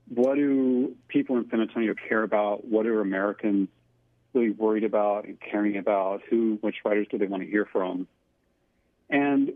what 0.08 0.36
do 0.36 0.96
people 1.08 1.36
in 1.36 1.48
San 1.50 1.60
Antonio 1.60 1.94
care 2.08 2.22
about? 2.22 2.64
What 2.66 2.86
are 2.86 3.00
Americans 3.00 3.68
really 4.32 4.50
worried 4.50 4.84
about 4.84 5.24
and 5.26 5.38
caring 5.40 5.76
about? 5.76 6.22
Who, 6.30 6.58
which 6.60 6.76
writers 6.84 7.06
do 7.10 7.18
they 7.18 7.26
want 7.26 7.42
to 7.42 7.48
hear 7.48 7.66
from? 7.66 8.06
And, 9.10 9.52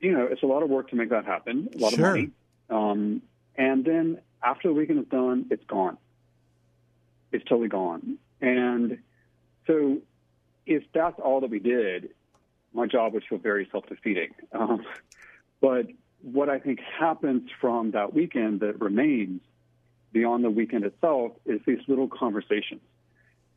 you 0.00 0.12
know, 0.12 0.26
it's 0.30 0.42
a 0.42 0.46
lot 0.46 0.62
of 0.62 0.70
work 0.70 0.90
to 0.90 0.96
make 0.96 1.10
that 1.10 1.24
happen, 1.24 1.68
a 1.74 1.78
lot 1.78 1.92
Sure. 1.92 2.06
of 2.06 2.14
money. 2.16 2.30
Um, 2.68 3.22
and 3.56 3.84
then 3.84 4.18
after 4.42 4.68
the 4.68 4.74
weekend 4.74 4.98
is 5.00 5.06
done, 5.08 5.46
it's 5.50 5.64
gone. 5.64 5.98
It's 7.32 7.44
totally 7.44 7.68
gone. 7.68 8.18
And 8.40 8.98
so 9.66 9.98
if 10.66 10.82
that's 10.92 11.18
all 11.20 11.40
that 11.40 11.50
we 11.50 11.58
did, 11.58 12.10
my 12.72 12.86
job 12.86 13.14
would 13.14 13.24
feel 13.24 13.38
very 13.38 13.68
self 13.70 13.86
defeating. 13.86 14.34
Um, 14.52 14.84
but 15.60 15.86
what 16.32 16.48
I 16.48 16.58
think 16.58 16.80
happens 16.80 17.48
from 17.60 17.92
that 17.92 18.12
weekend 18.12 18.60
that 18.60 18.80
remains 18.80 19.40
beyond 20.12 20.42
the 20.42 20.50
weekend 20.50 20.84
itself 20.84 21.32
is 21.44 21.60
these 21.66 21.78
little 21.86 22.08
conversations. 22.08 22.80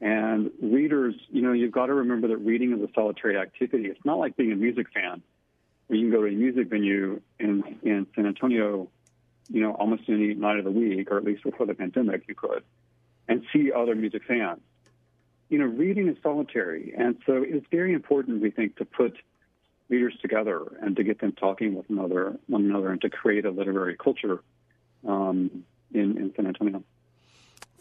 And 0.01 0.51
readers, 0.61 1.15
you 1.29 1.41
know, 1.41 1.51
you've 1.51 1.71
got 1.71 1.87
to 1.87 1.93
remember 1.95 2.27
that 2.27 2.37
reading 2.37 2.71
is 2.73 2.81
a 2.81 2.87
solitary 2.93 3.37
activity. 3.37 3.87
It's 3.87 4.05
not 4.05 4.19
like 4.19 4.37
being 4.37 4.51
a 4.51 4.55
music 4.55 4.87
fan 4.93 5.23
where 5.87 5.97
you 5.97 6.05
can 6.09 6.11
go 6.11 6.25
to 6.25 6.31
a 6.31 6.35
music 6.35 6.69
venue 6.69 7.21
in, 7.39 7.63
in 7.81 8.05
San 8.15 8.27
Antonio, 8.27 8.87
you 9.49 9.61
know, 9.61 9.73
almost 9.73 10.03
any 10.07 10.35
night 10.35 10.59
of 10.59 10.63
the 10.63 10.71
week, 10.71 11.09
or 11.09 11.17
at 11.17 11.23
least 11.23 11.43
before 11.43 11.65
the 11.65 11.73
pandemic, 11.73 12.25
you 12.27 12.35
could, 12.35 12.63
and 13.27 13.43
see 13.51 13.71
other 13.71 13.95
music 13.95 14.21
fans. 14.27 14.59
You 15.49 15.57
know, 15.57 15.65
reading 15.65 16.07
is 16.07 16.17
solitary. 16.21 16.93
And 16.95 17.17
so 17.25 17.43
it's 17.45 17.65
very 17.71 17.93
important, 17.93 18.41
we 18.41 18.51
think, 18.51 18.77
to 18.77 18.85
put 18.85 19.17
readers 19.89 20.15
together 20.21 20.63
and 20.81 20.95
to 20.95 21.03
get 21.03 21.19
them 21.19 21.33
talking 21.33 21.75
with 21.75 21.89
another, 21.89 22.37
one 22.47 22.65
another 22.65 22.91
and 22.91 23.01
to 23.01 23.09
create 23.09 23.45
a 23.45 23.51
literary 23.51 23.97
culture 23.97 24.41
um, 25.07 25.63
in, 25.93 26.17
in 26.17 26.33
San 26.35 26.47
Antonio. 26.47 26.83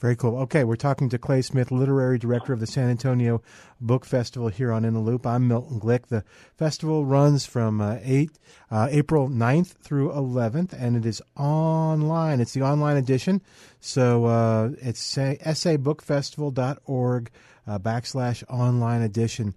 Very 0.00 0.14
cool. 0.14 0.38
Okay, 0.42 0.62
we're 0.62 0.76
talking 0.76 1.08
to 1.08 1.18
Clay 1.18 1.42
Smith, 1.42 1.72
literary 1.72 2.18
director 2.18 2.52
of 2.52 2.60
the 2.60 2.68
San 2.68 2.88
Antonio 2.88 3.42
Book 3.80 4.04
Festival 4.04 4.46
here 4.46 4.70
on 4.70 4.84
In 4.84 4.94
the 4.94 5.00
Loop. 5.00 5.26
I'm 5.26 5.48
Milton 5.48 5.80
Glick. 5.80 6.06
The 6.06 6.22
festival 6.56 7.04
runs 7.04 7.46
from 7.46 7.80
uh, 7.80 7.98
8 8.04 8.30
uh, 8.70 8.86
April 8.92 9.28
9th 9.28 9.72
through 9.82 10.12
11th, 10.12 10.72
and 10.72 10.96
it 10.96 11.04
is 11.04 11.20
online. 11.36 12.38
It's 12.38 12.52
the 12.52 12.62
online 12.62 12.96
edition, 12.96 13.42
so 13.80 14.26
uh, 14.26 14.70
it's 14.80 15.02
sabookfestival.org 15.02 17.30
uh, 17.66 17.78
backslash 17.80 18.44
online 18.48 19.02
edition. 19.02 19.52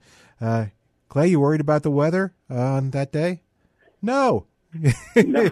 Uh, 1.12 1.14
Clay, 1.14 1.28
you 1.28 1.40
worried 1.40 1.62
about 1.62 1.84
the 1.84 1.92
weather 1.92 2.34
on 2.50 2.92
that 2.92 3.12
day? 3.12 3.42
No. 4.02 4.46
no. 5.16 5.52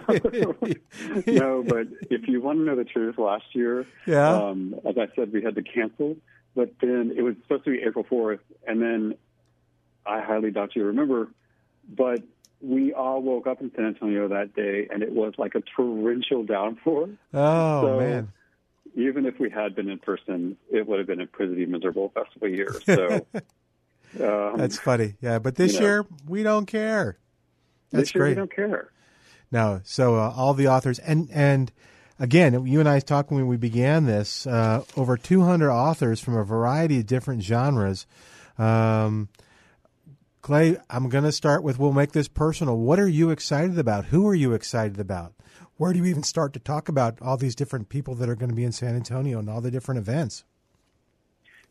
no, 1.26 1.62
but 1.62 1.86
if 2.10 2.26
you 2.26 2.40
want 2.40 2.58
to 2.58 2.64
know 2.64 2.76
the 2.76 2.84
truth, 2.84 3.18
last 3.18 3.44
year, 3.52 3.86
yeah. 4.06 4.28
um, 4.30 4.74
as 4.88 4.96
I 4.96 5.08
said, 5.14 5.32
we 5.32 5.42
had 5.42 5.54
to 5.56 5.62
cancel, 5.62 6.16
but 6.54 6.72
then 6.80 7.12
it 7.14 7.22
was 7.22 7.34
supposed 7.42 7.64
to 7.64 7.70
be 7.70 7.82
April 7.82 8.04
4th, 8.04 8.40
and 8.66 8.80
then 8.80 9.14
I 10.06 10.22
highly 10.22 10.50
doubt 10.50 10.74
you 10.74 10.84
remember, 10.84 11.28
but 11.88 12.22
we 12.62 12.94
all 12.94 13.20
woke 13.20 13.46
up 13.46 13.60
in 13.60 13.70
San 13.76 13.84
Antonio 13.84 14.28
that 14.28 14.54
day, 14.54 14.88
and 14.90 15.02
it 15.02 15.12
was 15.12 15.34
like 15.36 15.54
a 15.54 15.62
torrential 15.76 16.44
downpour. 16.44 17.10
Oh, 17.34 17.82
so 17.82 18.00
man. 18.00 18.32
Even 18.96 19.24
if 19.24 19.38
we 19.38 19.50
had 19.50 19.76
been 19.76 19.88
in 19.88 19.98
person, 19.98 20.56
it 20.70 20.86
would 20.88 20.98
have 20.98 21.06
been 21.06 21.20
a 21.20 21.26
pretty 21.26 21.64
miserable 21.66 22.10
festival 22.14 22.48
year. 22.48 22.74
So 22.84 23.26
um, 24.18 24.56
that's 24.56 24.78
funny. 24.78 25.14
Yeah, 25.20 25.38
but 25.38 25.56
this 25.56 25.74
you 25.74 25.80
know, 25.80 25.86
year, 25.86 26.06
we 26.26 26.42
don't 26.42 26.66
care. 26.66 27.18
That's 27.90 28.08
this 28.08 28.14
year 28.14 28.24
great. 28.24 28.30
we 28.30 28.34
don't 28.36 28.54
care. 28.54 28.92
No, 29.52 29.80
so 29.84 30.16
uh, 30.16 30.32
all 30.36 30.54
the 30.54 30.68
authors 30.68 30.98
and 30.98 31.28
and 31.32 31.72
again, 32.18 32.66
you 32.66 32.78
and 32.80 32.88
I 32.88 33.00
talked 33.00 33.30
when 33.32 33.46
we 33.46 33.56
began 33.56 34.06
this. 34.06 34.46
Uh, 34.46 34.84
over 34.96 35.16
200 35.16 35.70
authors 35.70 36.20
from 36.20 36.36
a 36.36 36.44
variety 36.44 37.00
of 37.00 37.06
different 37.06 37.42
genres. 37.42 38.06
Um, 38.58 39.28
Clay, 40.42 40.76
I'm 40.88 41.08
going 41.08 41.24
to 41.24 41.32
start 41.32 41.62
with. 41.62 41.78
We'll 41.78 41.92
make 41.92 42.12
this 42.12 42.28
personal. 42.28 42.76
What 42.76 42.98
are 43.00 43.08
you 43.08 43.30
excited 43.30 43.78
about? 43.78 44.06
Who 44.06 44.26
are 44.28 44.34
you 44.34 44.52
excited 44.52 45.00
about? 45.00 45.34
Where 45.76 45.92
do 45.92 45.98
you 45.98 46.04
even 46.06 46.22
start 46.22 46.52
to 46.52 46.58
talk 46.58 46.88
about 46.88 47.20
all 47.22 47.36
these 47.36 47.54
different 47.54 47.88
people 47.88 48.14
that 48.16 48.28
are 48.28 48.36
going 48.36 48.50
to 48.50 48.54
be 48.54 48.64
in 48.64 48.72
San 48.72 48.94
Antonio 48.94 49.38
and 49.38 49.48
all 49.48 49.60
the 49.60 49.70
different 49.70 49.98
events? 49.98 50.44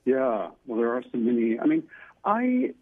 Yeah, 0.06 0.50
well, 0.66 0.80
there 0.80 0.94
are 0.96 1.04
so 1.04 1.18
many. 1.18 1.60
I 1.60 1.66
mean, 1.66 1.84
I 2.24 2.74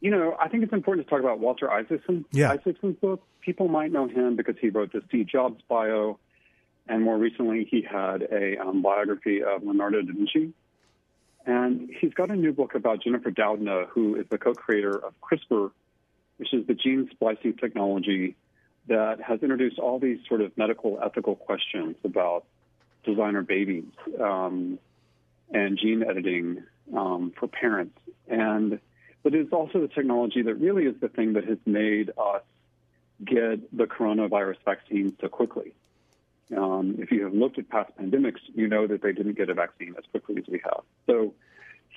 you 0.00 0.10
know, 0.10 0.36
I 0.38 0.48
think 0.48 0.62
it's 0.62 0.72
important 0.72 1.06
to 1.06 1.10
talk 1.10 1.20
about 1.20 1.40
Walter 1.40 1.70
Isaacson. 1.70 2.26
Yeah. 2.30 2.52
Isaacson's 2.52 2.96
book. 2.96 3.22
People 3.40 3.68
might 3.68 3.92
know 3.92 4.08
him 4.08 4.36
because 4.36 4.56
he 4.60 4.68
wrote 4.68 4.92
the 4.92 5.02
Steve 5.08 5.26
Jobs 5.26 5.62
bio, 5.68 6.18
and 6.86 7.02
more 7.02 7.16
recently 7.16 7.66
he 7.70 7.82
had 7.82 8.22
a 8.22 8.58
um, 8.58 8.82
biography 8.82 9.42
of 9.42 9.62
Leonardo 9.64 10.02
da 10.02 10.12
Vinci. 10.12 10.52
And 11.46 11.88
he's 12.00 12.12
got 12.12 12.30
a 12.30 12.36
new 12.36 12.52
book 12.52 12.74
about 12.74 13.02
Jennifer 13.02 13.30
Doudna, 13.30 13.88
who 13.88 14.16
is 14.16 14.26
the 14.28 14.36
co-creator 14.36 14.98
of 14.98 15.14
CRISPR, 15.20 15.70
which 16.38 16.52
is 16.52 16.66
the 16.66 16.74
gene 16.74 17.08
splicing 17.12 17.54
technology 17.54 18.36
that 18.88 19.20
has 19.20 19.42
introduced 19.42 19.78
all 19.78 19.98
these 19.98 20.18
sort 20.28 20.40
of 20.40 20.56
medical 20.58 20.98
ethical 21.02 21.36
questions 21.36 21.96
about 22.04 22.44
designer 23.04 23.42
babies 23.42 23.84
um, 24.20 24.78
and 25.52 25.78
gene 25.78 26.02
editing 26.02 26.64
um, 26.96 27.32
for 27.38 27.46
parents. 27.46 27.98
And 28.28 28.80
but 29.26 29.34
it's 29.34 29.52
also 29.52 29.80
the 29.80 29.88
technology 29.88 30.40
that 30.40 30.54
really 30.54 30.84
is 30.84 30.94
the 31.00 31.08
thing 31.08 31.32
that 31.32 31.44
has 31.48 31.58
made 31.66 32.10
us 32.10 32.42
get 33.24 33.76
the 33.76 33.82
coronavirus 33.82 34.54
vaccine 34.64 35.16
so 35.20 35.26
quickly. 35.26 35.74
Um, 36.56 36.94
if 37.00 37.10
you 37.10 37.24
have 37.24 37.34
looked 37.34 37.58
at 37.58 37.68
past 37.68 37.90
pandemics, 38.00 38.38
you 38.54 38.68
know 38.68 38.86
that 38.86 39.02
they 39.02 39.10
didn't 39.10 39.36
get 39.36 39.50
a 39.50 39.54
vaccine 39.54 39.96
as 39.98 40.04
quickly 40.12 40.36
as 40.38 40.44
we 40.46 40.60
have. 40.62 40.82
So 41.08 41.34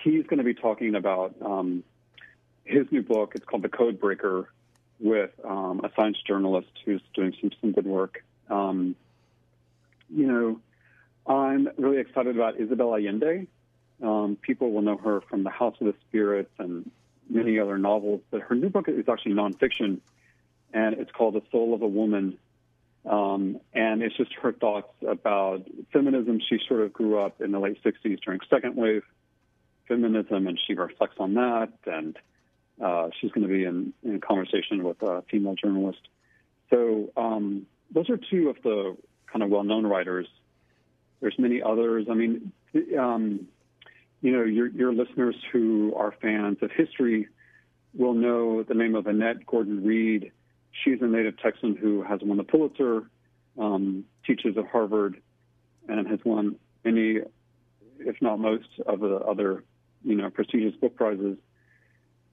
he's 0.04 0.26
going 0.26 0.40
to 0.40 0.44
be 0.44 0.56
talking 0.56 0.96
about 0.96 1.36
um, 1.46 1.84
his 2.66 2.92
new 2.92 3.04
book. 3.04 3.34
It's 3.36 3.46
called 3.46 3.62
The 3.62 3.70
Code 3.70 4.00
Breaker 4.00 4.50
with 5.00 5.30
um, 5.46 5.82
a 5.84 5.92
science 5.96 6.18
journalist 6.26 6.72
who's 6.84 7.04
doing 7.14 7.36
some, 7.40 7.52
some 7.62 7.74
good 7.74 7.86
work. 7.86 8.26
Um, 8.50 8.96
you 10.10 10.26
know, 10.26 10.60
I'm 11.32 11.70
really 11.78 12.00
excited 12.00 12.36
about 12.36 12.60
Isabel 12.60 12.96
Allende. 12.96 13.46
Um, 14.02 14.36
people 14.42 14.72
will 14.72 14.82
know 14.82 14.98
her 14.98 15.22
from 15.30 15.44
The 15.44 15.52
House 15.52 15.76
of 15.80 15.86
the 15.86 15.94
Spirits 16.08 16.50
and 16.58 16.90
many 17.30 17.60
other 17.60 17.78
novels, 17.78 18.22
but 18.32 18.42
her 18.42 18.56
new 18.56 18.70
book 18.70 18.88
is 18.88 19.08
actually 19.08 19.34
nonfiction, 19.34 20.00
and 20.74 20.96
it's 20.96 21.12
called 21.12 21.36
The 21.36 21.42
Soul 21.52 21.74
of 21.74 21.82
a 21.82 21.88
Woman. 21.88 22.38
Um, 23.06 23.60
and 23.74 24.04
it's 24.04 24.18
just 24.18 24.34
her 24.42 24.52
thoughts 24.52 24.92
about 25.08 25.66
feminism. 25.94 26.42
She 26.48 26.60
sort 26.68 26.82
of 26.82 26.92
grew 26.92 27.20
up 27.20 27.42
in 27.42 27.52
the 27.52 27.60
late 27.60 27.82
60s 27.84 28.20
during 28.22 28.40
second 28.50 28.76
wave 28.76 29.04
feminism, 29.88 30.48
and 30.48 30.60
she 30.68 30.74
reflects 30.74 31.16
on 31.20 31.36
that. 31.36 31.70
And 31.86 32.18
uh, 32.84 33.10
she's 33.20 33.32
going 33.32 33.48
to 33.48 33.54
be 33.54 33.64
in, 33.64 33.94
in 34.04 34.20
conversation 34.20 34.84
with 34.84 35.02
a 35.02 35.24
female 35.30 35.56
journalist. 35.56 36.02
So 36.70 37.12
um, 37.18 37.66
those 37.92 38.10
are 38.10 38.18
two 38.18 38.50
of 38.50 38.58
the 38.64 38.98
kind 39.32 39.44
of 39.44 39.50
well-known 39.50 39.86
writers. 39.86 40.28
There's 41.22 41.38
many 41.38 41.62
others. 41.62 42.08
I 42.10 42.14
mean, 42.14 42.52
um, 42.98 43.48
you 44.22 44.32
know, 44.32 44.44
your, 44.44 44.68
your 44.68 44.94
listeners 44.94 45.36
who 45.52 45.94
are 45.96 46.14
fans 46.22 46.58
of 46.62 46.72
history 46.72 47.28
will 47.94 48.14
know 48.14 48.64
the 48.64 48.74
name 48.74 48.96
of 48.96 49.08
Annette 49.08 49.46
Gordon 49.46 49.84
Reed. 49.86 50.32
She's 50.84 51.02
a 51.02 51.08
native 51.08 51.38
Texan 51.40 51.76
who 51.76 52.04
has 52.04 52.20
won 52.22 52.38
the 52.38 52.44
Pulitzer, 52.44 53.10
um, 53.58 54.06
teaches 54.26 54.58
at 54.58 54.68
Harvard, 54.68 55.22
and 55.88 56.08
has 56.08 56.20
won 56.24 56.56
many, 56.84 57.20
if 58.00 58.22
not 58.22 58.40
most, 58.40 58.68
of 58.86 59.00
the 59.00 59.16
other, 59.16 59.64
you 60.04 60.16
know, 60.16 60.30
prestigious 60.30 60.76
book 60.80 60.96
prizes. 60.96 61.38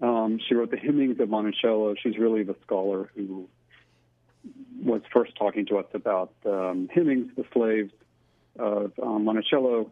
Um, 0.03 0.39
she 0.47 0.55
wrote 0.55 0.71
the 0.71 0.77
Hemings 0.77 1.19
of 1.21 1.31
Monticello. 1.31 1.95
She's 2.03 2.19
really 2.19 2.43
the 2.43 2.57
scholar 2.63 3.11
who 3.17 3.49
was 4.83 5.01
first 5.13 5.35
talking 5.37 5.67
to 5.67 5.79
us 5.79 5.87
about 5.95 6.33
um, 6.45 6.89
Hemings, 6.95 7.35
the 7.35 7.45
slaves 7.53 7.93
of 8.59 8.93
um, 9.03 9.25
Monticello, 9.25 9.91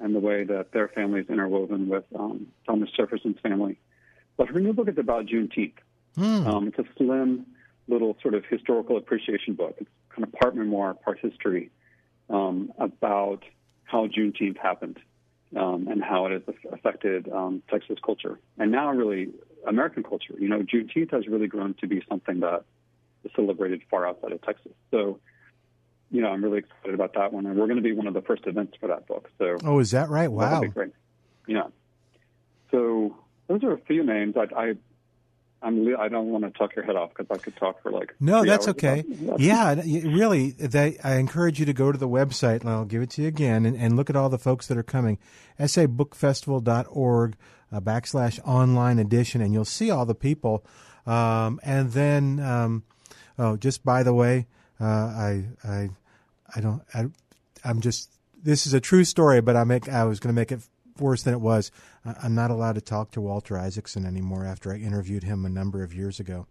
and 0.00 0.14
the 0.14 0.20
way 0.20 0.44
that 0.44 0.72
their 0.72 0.88
family 0.88 1.20
is 1.20 1.28
interwoven 1.28 1.88
with 1.88 2.04
um, 2.18 2.46
Thomas 2.66 2.90
Jefferson's 2.96 3.38
family. 3.40 3.78
But 4.36 4.48
her 4.48 4.60
new 4.60 4.72
book 4.72 4.88
is 4.88 4.98
about 4.98 5.26
Juneteenth. 5.26 5.74
Hmm. 6.16 6.46
Um, 6.46 6.68
it's 6.68 6.78
a 6.78 6.84
slim 6.96 7.46
little 7.88 8.16
sort 8.22 8.34
of 8.34 8.44
historical 8.48 8.96
appreciation 8.96 9.54
book. 9.54 9.76
It's 9.78 9.90
kind 10.10 10.24
of 10.24 10.32
part 10.32 10.56
memoir, 10.56 10.94
part 10.94 11.18
history 11.20 11.70
um, 12.28 12.72
about 12.78 13.44
how 13.84 14.06
Juneteenth 14.06 14.58
happened 14.58 14.98
um, 15.56 15.88
and 15.88 16.02
how 16.02 16.26
it 16.26 16.32
has 16.32 16.54
affected 16.72 17.30
um, 17.30 17.62
Texas 17.68 17.98
culture 18.04 18.38
and 18.58 18.70
now 18.70 18.90
really 18.90 19.28
American 19.66 20.02
culture. 20.02 20.34
You 20.38 20.48
know, 20.48 20.62
Juneteenth 20.62 21.10
has 21.10 21.26
really 21.26 21.48
grown 21.48 21.74
to 21.80 21.86
be 21.86 22.02
something 22.08 22.40
that 22.40 22.64
is 23.24 23.32
celebrated 23.34 23.82
far 23.90 24.06
outside 24.06 24.32
of 24.32 24.40
Texas. 24.42 24.72
So 24.90 25.18
you 26.10 26.20
know, 26.20 26.28
I'm 26.28 26.42
really 26.42 26.58
excited 26.58 26.94
about 26.94 27.14
that 27.14 27.32
one, 27.32 27.46
and 27.46 27.56
we're 27.56 27.66
going 27.66 27.76
to 27.76 27.82
be 27.82 27.92
one 27.92 28.06
of 28.06 28.14
the 28.14 28.22
first 28.22 28.46
events 28.46 28.76
for 28.80 28.88
that 28.88 29.06
book. 29.06 29.30
So, 29.38 29.58
oh, 29.64 29.78
is 29.78 29.92
that 29.92 30.08
right? 30.08 30.30
Wow, 30.30 30.48
that'll 30.48 30.62
be 30.62 30.68
great. 30.68 30.92
Yeah. 31.46 31.68
So 32.70 33.16
those 33.48 33.62
are 33.64 33.72
a 33.72 33.78
few 33.80 34.04
names. 34.04 34.36
I, 34.36 34.46
I 34.54 34.74
I'm 35.62 35.94
I 35.98 36.08
don't 36.08 36.28
want 36.28 36.44
to 36.44 36.50
talk 36.50 36.74
your 36.74 36.84
head 36.84 36.96
off 36.96 37.10
because 37.10 37.26
I 37.30 37.38
could 37.38 37.56
talk 37.56 37.82
for 37.82 37.90
like 37.90 38.14
no, 38.18 38.44
that's 38.44 38.68
okay. 38.68 39.04
yeah, 39.38 39.74
really, 39.74 40.50
they, 40.52 40.96
I 41.04 41.16
encourage 41.16 41.60
you 41.60 41.66
to 41.66 41.72
go 41.72 41.92
to 41.92 41.98
the 41.98 42.08
website, 42.08 42.60
and 42.60 42.70
I'll 42.70 42.84
give 42.84 43.02
it 43.02 43.10
to 43.10 43.22
you 43.22 43.28
again, 43.28 43.66
and, 43.66 43.76
and 43.76 43.96
look 43.96 44.08
at 44.08 44.16
all 44.16 44.28
the 44.28 44.38
folks 44.38 44.66
that 44.68 44.78
are 44.78 44.82
coming. 44.82 45.18
sabookfestival.org 45.58 47.36
uh, 47.72 47.80
backslash 47.80 48.40
online 48.46 48.98
edition, 48.98 49.40
and 49.40 49.52
you'll 49.52 49.64
see 49.64 49.90
all 49.90 50.06
the 50.06 50.14
people. 50.14 50.64
Um, 51.06 51.60
and 51.62 51.92
then, 51.92 52.40
um, 52.40 52.84
oh, 53.38 53.56
just 53.56 53.84
by 53.84 54.02
the 54.02 54.14
way, 54.14 54.46
uh, 54.80 54.84
I, 54.84 55.44
I, 55.64 55.90
I 56.54 56.60
don't, 56.60 56.82
I, 56.94 57.06
I'm 57.64 57.80
just, 57.80 58.10
this 58.42 58.66
is 58.66 58.74
a 58.74 58.80
true 58.80 59.04
story, 59.04 59.40
but 59.40 59.56
I 59.56 59.64
make, 59.64 59.88
I 59.88 60.04
was 60.04 60.20
going 60.20 60.34
to 60.34 60.40
make 60.40 60.52
it 60.52 60.60
worse 60.98 61.22
than 61.22 61.34
it 61.34 61.40
was. 61.40 61.70
I, 62.04 62.14
I'm 62.22 62.34
not 62.34 62.50
allowed 62.50 62.74
to 62.74 62.80
talk 62.80 63.10
to 63.12 63.20
Walter 63.20 63.58
Isaacson 63.58 64.06
anymore 64.06 64.44
after 64.44 64.72
I 64.72 64.76
interviewed 64.76 65.24
him 65.24 65.44
a 65.44 65.48
number 65.50 65.82
of 65.82 65.94
years 65.94 66.20
ago. 66.20 66.46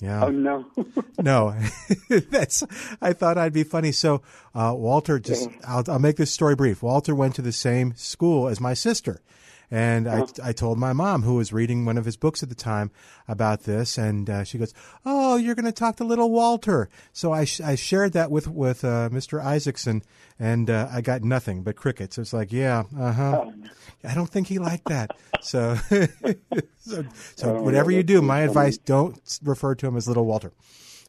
Yeah. 0.00 0.24
Oh 0.24 0.30
no. 0.30 0.66
No, 1.18 1.58
that's. 2.30 2.62
I 3.00 3.14
thought 3.14 3.38
I'd 3.38 3.54
be 3.54 3.64
funny. 3.64 3.90
So 3.90 4.20
uh, 4.54 4.74
Walter, 4.76 5.18
just 5.18 5.48
I'll, 5.66 5.82
I'll 5.88 5.98
make 5.98 6.16
this 6.16 6.30
story 6.30 6.54
brief. 6.54 6.82
Walter 6.82 7.14
went 7.14 7.34
to 7.36 7.42
the 7.42 7.52
same 7.52 7.94
school 7.96 8.48
as 8.48 8.60
my 8.60 8.74
sister, 8.74 9.22
and 9.70 10.08
I, 10.08 10.24
I 10.42 10.52
told 10.52 10.78
my 10.78 10.92
mom, 10.92 11.22
who 11.22 11.34
was 11.34 11.52
reading 11.52 11.84
one 11.84 11.98
of 11.98 12.04
his 12.04 12.16
books 12.16 12.42
at 12.42 12.48
the 12.48 12.54
time, 12.54 12.90
about 13.28 13.64
this, 13.64 13.98
and 13.98 14.30
uh, 14.30 14.44
she 14.44 14.58
goes, 14.58 14.72
"Oh, 15.04 15.36
you're 15.36 15.54
going 15.56 15.64
to 15.64 15.72
talk 15.72 15.96
to 15.96 16.04
little 16.04 16.30
Walter." 16.30 16.88
So 17.12 17.32
I, 17.32 17.44
sh- 17.44 17.60
I 17.60 17.74
shared 17.74 18.12
that 18.12 18.30
with 18.30 18.46
with 18.48 18.84
uh, 18.84 19.08
Mr. 19.12 19.42
Isaacson, 19.44 20.02
and 20.38 20.70
uh, 20.70 20.88
I 20.92 21.00
got 21.00 21.22
nothing 21.24 21.62
but 21.64 21.74
crickets. 21.76 22.18
It's 22.18 22.32
like, 22.32 22.52
yeah, 22.52 22.84
uh 22.98 23.12
huh. 23.12 23.50
I 24.04 24.14
don't 24.14 24.30
think 24.30 24.46
he 24.46 24.58
liked 24.58 24.84
that. 24.86 25.16
So, 25.42 25.74
so, 26.78 27.04
so 27.34 27.56
Oh, 27.56 27.62
whatever 27.62 27.90
you 27.90 28.02
do, 28.04 28.22
my 28.22 28.40
advice: 28.40 28.78
don't 28.78 29.20
refer 29.42 29.74
to 29.74 29.86
him 29.88 29.96
as 29.96 30.06
little 30.06 30.24
Walter. 30.26 30.52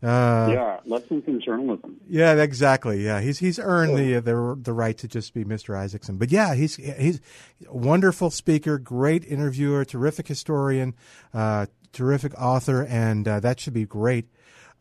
Uh, 0.03 0.49
yeah, 0.51 0.79
lessons 0.85 1.23
in 1.25 1.41
journalism. 1.41 1.99
Yeah, 2.07 2.33
exactly. 2.33 3.03
Yeah, 3.03 3.19
he's 3.19 3.39
he's 3.39 3.57
earned 3.57 3.97
the 3.97 4.19
the 4.19 4.57
the 4.61 4.73
right 4.73 4.95
to 4.99 5.07
just 5.07 5.33
be 5.33 5.43
Mr. 5.43 5.75
Isaacson. 5.75 6.17
But 6.17 6.31
yeah, 6.31 6.53
he's 6.53 6.75
he's 6.75 7.19
a 7.67 7.75
wonderful 7.75 8.29
speaker, 8.29 8.77
great 8.77 9.25
interviewer, 9.25 9.83
terrific 9.85 10.27
historian, 10.27 10.93
uh, 11.33 11.65
terrific 11.93 12.39
author, 12.39 12.85
and 12.85 13.27
uh, 13.27 13.39
that 13.39 13.59
should 13.59 13.73
be 13.73 13.85
great. 13.85 14.27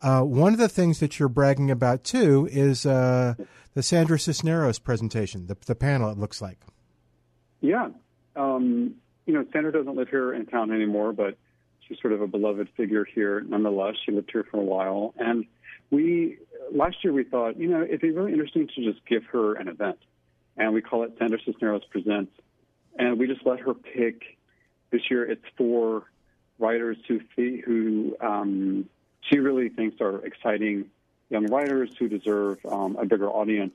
Uh, 0.03 0.21
one 0.21 0.53
of 0.53 0.59
the 0.59 0.69
things 0.69 0.99
that 0.99 1.17
you're 1.17 1.29
bragging 1.29 1.71
about 1.71 2.03
too 2.03 2.47
is 2.51 2.85
uh, 2.85 3.33
the 3.73 3.81
Sandra 3.81 4.19
Cisneros 4.19 4.77
presentation, 4.77 5.47
the 5.47 5.57
the 5.65 5.75
panel. 5.75 6.11
It 6.11 6.19
looks 6.19 6.41
like. 6.41 6.59
Yeah, 7.59 7.89
um, 8.35 8.95
you 9.25 9.33
know, 9.33 9.43
Sandra 9.51 9.71
doesn't 9.71 9.95
live 9.95 10.09
here 10.09 10.31
in 10.31 10.45
town 10.45 10.71
anymore, 10.71 11.11
but 11.11 11.37
she's 11.87 11.99
sort 11.99 12.13
of 12.13 12.21
a 12.21 12.27
beloved 12.27 12.69
figure 12.75 13.05
here 13.05 13.41
nonetheless. 13.41 13.95
She 14.05 14.11
lived 14.11 14.29
here 14.31 14.45
for 14.49 14.57
a 14.57 14.63
while. 14.63 15.13
And 15.17 15.45
we, 15.89 16.37
last 16.71 17.03
year 17.03 17.13
we 17.13 17.23
thought, 17.23 17.57
you 17.57 17.67
know, 17.67 17.83
it'd 17.83 18.01
be 18.01 18.11
really 18.11 18.33
interesting 18.33 18.67
to 18.75 18.91
just 18.91 19.05
give 19.05 19.23
her 19.25 19.55
an 19.55 19.67
event. 19.67 19.99
And 20.57 20.73
we 20.73 20.81
call 20.81 21.03
it 21.03 21.13
Sandra 21.17 21.39
Cisneros 21.45 21.83
Presents. 21.89 22.31
And 22.97 23.19
we 23.19 23.27
just 23.27 23.45
let 23.45 23.59
her 23.59 23.73
pick. 23.73 24.37
This 24.89 25.09
year 25.09 25.29
it's 25.29 25.43
four 25.57 26.05
writers 26.59 26.97
who, 27.07 27.19
who 27.35 28.17
um, 28.19 28.89
she 29.21 29.39
really 29.39 29.69
thinks 29.69 30.01
are 30.01 30.25
exciting 30.25 30.89
young 31.29 31.45
writers 31.47 31.89
who 31.99 32.07
deserve 32.07 32.59
um, 32.65 32.95
a 32.95 33.05
bigger 33.05 33.29
audience. 33.29 33.73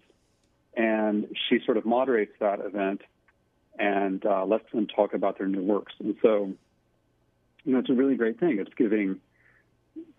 And 0.74 1.28
she 1.48 1.60
sort 1.64 1.76
of 1.76 1.84
moderates 1.84 2.32
that 2.40 2.60
event 2.60 3.02
and 3.78 4.24
uh, 4.24 4.44
lets 4.44 4.70
them 4.72 4.86
talk 4.86 5.14
about 5.14 5.38
their 5.38 5.48
new 5.48 5.62
works. 5.62 5.92
And 5.98 6.16
so 6.22 6.52
you 7.64 7.72
know, 7.72 7.78
it's 7.78 7.90
a 7.90 7.94
really 7.94 8.16
great 8.16 8.38
thing. 8.40 8.58
It's 8.58 8.74
giving 8.76 9.20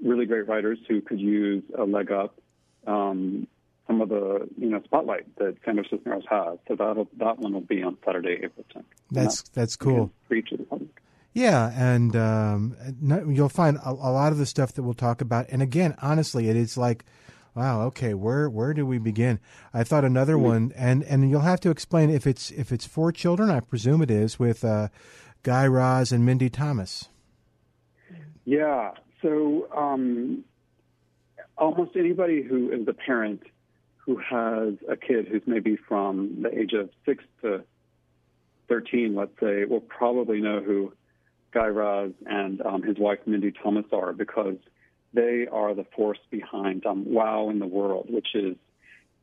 really 0.01 0.25
great 0.25 0.47
writers 0.47 0.79
who 0.88 1.01
could 1.01 1.19
use 1.19 1.63
a 1.77 1.83
leg 1.83 2.12
up 2.12 2.39
um, 2.88 3.47
some 3.88 4.01
of 4.01 4.09
the 4.09 4.47
you 4.57 4.69
know 4.69 4.81
spotlight 4.83 5.35
that 5.38 5.57
Sandra 5.65 5.83
Cisneros 5.89 6.23
has. 6.29 6.57
So 6.67 6.75
that 6.75 7.07
that 7.17 7.39
one 7.39 7.53
will 7.53 7.62
be 7.62 7.83
on 7.83 7.97
Saturday, 8.05 8.39
April 8.43 8.65
10th. 8.75 8.83
That's 9.12 9.43
that's 9.50 9.75
cool. 9.75 10.12
Free 10.27 10.41
to 10.43 10.57
the 10.57 10.63
public. 10.63 10.89
Yeah, 11.33 11.71
and 11.75 12.15
um, 12.15 12.77
you'll 13.01 13.50
find 13.50 13.77
a, 13.77 13.89
a, 13.89 14.12
lot 14.12 14.31
of 14.31 14.38
the 14.38 14.45
stuff 14.45 14.73
that 14.73 14.83
we'll 14.83 14.93
talk 14.93 15.19
about. 15.19 15.47
And 15.50 15.63
again, 15.63 15.95
honestly, 16.00 16.47
it 16.47 16.55
is 16.55 16.77
like, 16.77 17.05
wow, 17.55 17.81
okay, 17.88 18.13
where 18.13 18.47
where 18.50 18.73
do 18.73 18.85
we 18.85 19.00
begin? 19.00 19.39
I 19.73 19.83
thought 19.83 20.05
another 20.05 20.35
mm-hmm. 20.35 20.45
one, 20.45 20.73
and 20.75 21.03
and 21.03 21.29
you'll 21.29 21.41
have 21.41 21.59
to 21.62 21.71
explain 21.71 22.09
if 22.09 22.27
it's 22.27 22.51
if 22.51 22.71
it's 22.71 22.85
for 22.85 23.12
children. 23.12 23.50
I 23.50 23.62
presume 23.62 24.01
it 24.01 24.12
is 24.12 24.38
with 24.38 24.63
uh, 24.63 24.89
Guy 25.41 25.65
Raz 25.65 26.12
and 26.12 26.25
Mindy 26.25 26.50
Thomas. 26.50 27.09
Yeah. 28.45 28.91
So 29.21 29.67
um, 29.75 30.43
almost 31.57 31.95
anybody 31.95 32.43
who 32.43 32.71
is 32.71 32.88
a 32.88 32.93
parent 32.93 33.41
who 33.97 34.17
has 34.17 34.73
a 34.89 34.97
kid 34.97 35.27
who's 35.29 35.43
maybe 35.45 35.77
from 35.88 36.41
the 36.41 36.57
age 36.57 36.73
of 36.73 36.89
six 37.05 37.23
to 37.41 37.63
13, 38.67 39.15
let's 39.15 39.31
say, 39.39 39.63
will 39.65 39.79
probably 39.79 40.41
know 40.41 40.62
who 40.62 40.93
Guy 41.51 41.67
Raz 41.67 42.12
and 42.25 42.62
um, 42.62 42.81
his 42.83 42.97
wife 42.97 43.19
Mindy 43.25 43.51
Thomas 43.51 43.85
are 43.93 44.12
because 44.12 44.57
they 45.13 45.47
are 45.51 45.73
the 45.73 45.85
force 45.95 46.19
behind 46.31 46.85
um, 46.85 47.05
Wow 47.13 47.50
in 47.50 47.59
the 47.59 47.67
World, 47.67 48.07
which 48.09 48.35
is 48.35 48.57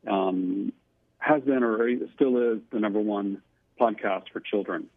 um, 0.07 0.71
has 1.19 1.43
been 1.43 1.63
or 1.63 1.87
still 2.15 2.53
is 2.53 2.59
the 2.71 2.79
number 2.79 2.99
one 2.99 3.41
podcast 3.79 4.29
for 4.31 4.39
children. 4.39 4.87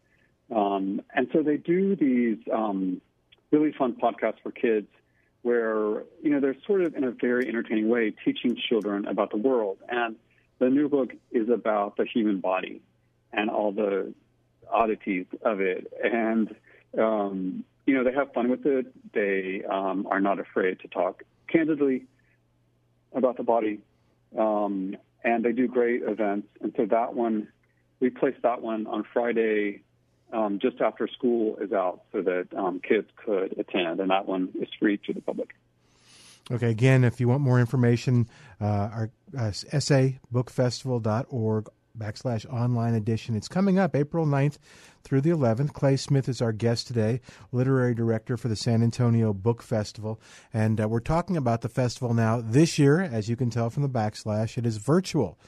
Um, 0.54 1.02
and 1.14 1.28
so 1.32 1.42
they 1.42 1.56
do 1.56 1.96
these 1.96 2.38
um, 2.52 3.00
really 3.54 3.72
fun 3.72 3.94
podcast 3.94 4.34
for 4.42 4.50
kids 4.50 4.88
where, 5.42 6.04
you 6.22 6.30
know, 6.30 6.40
they're 6.40 6.56
sort 6.66 6.80
of 6.82 6.94
in 6.94 7.04
a 7.04 7.10
very 7.10 7.46
entertaining 7.46 7.88
way 7.88 8.12
teaching 8.24 8.56
children 8.68 9.06
about 9.06 9.30
the 9.30 9.36
world. 9.36 9.78
And 9.88 10.16
the 10.58 10.70
new 10.70 10.88
book 10.88 11.12
is 11.30 11.48
about 11.48 11.96
the 11.96 12.04
human 12.04 12.40
body 12.40 12.80
and 13.32 13.50
all 13.50 13.70
the 13.72 14.12
oddities 14.70 15.26
of 15.42 15.60
it. 15.60 15.92
And, 16.02 16.54
um, 16.98 17.64
you 17.86 17.94
know, 17.94 18.02
they 18.02 18.12
have 18.12 18.32
fun 18.32 18.48
with 18.48 18.66
it. 18.66 18.86
They 19.12 19.62
um, 19.70 20.06
are 20.10 20.20
not 20.20 20.40
afraid 20.40 20.80
to 20.80 20.88
talk 20.88 21.22
candidly 21.46 22.06
about 23.14 23.36
the 23.36 23.42
body. 23.42 23.80
Um, 24.36 24.96
and 25.22 25.44
they 25.44 25.52
do 25.52 25.68
great 25.68 26.02
events. 26.02 26.48
And 26.60 26.72
so 26.76 26.86
that 26.86 27.14
one, 27.14 27.48
we 28.00 28.10
placed 28.10 28.42
that 28.42 28.62
one 28.62 28.86
on 28.86 29.04
Friday 29.12 29.82
um, 30.34 30.58
just 30.60 30.80
after 30.80 31.08
school 31.08 31.56
is 31.56 31.72
out 31.72 32.02
so 32.12 32.22
that 32.22 32.46
um, 32.56 32.80
kids 32.80 33.08
could 33.16 33.58
attend, 33.58 34.00
and 34.00 34.10
that 34.10 34.26
one 34.26 34.50
is 34.60 34.68
free 34.78 34.98
to 35.06 35.12
the 35.12 35.20
public. 35.20 35.54
Okay, 36.50 36.70
again, 36.70 37.04
if 37.04 37.20
you 37.20 37.28
want 37.28 37.40
more 37.40 37.58
information, 37.58 38.28
uh, 38.60 38.64
our 38.64 39.10
uh, 39.36 39.50
sabookfestival.org 39.50 41.68
backslash 41.96 42.44
online 42.52 42.94
edition. 42.94 43.36
It's 43.36 43.48
coming 43.48 43.78
up 43.78 43.94
April 43.94 44.26
9th 44.26 44.58
through 45.04 45.20
the 45.20 45.30
11th. 45.30 45.72
Clay 45.72 45.96
Smith 45.96 46.28
is 46.28 46.42
our 46.42 46.52
guest 46.52 46.86
today, 46.86 47.20
literary 47.52 47.94
director 47.94 48.36
for 48.36 48.48
the 48.48 48.56
San 48.56 48.82
Antonio 48.82 49.32
Book 49.32 49.62
Festival. 49.62 50.20
And 50.52 50.80
uh, 50.80 50.88
we're 50.88 51.00
talking 51.00 51.36
about 51.36 51.60
the 51.60 51.68
festival 51.68 52.12
now. 52.12 52.40
This 52.40 52.78
year, 52.78 53.00
as 53.00 53.28
you 53.28 53.36
can 53.36 53.50
tell 53.50 53.70
from 53.70 53.84
the 53.84 53.88
backslash, 53.88 54.58
it 54.58 54.66
is 54.66 54.78
virtual. 54.78 55.38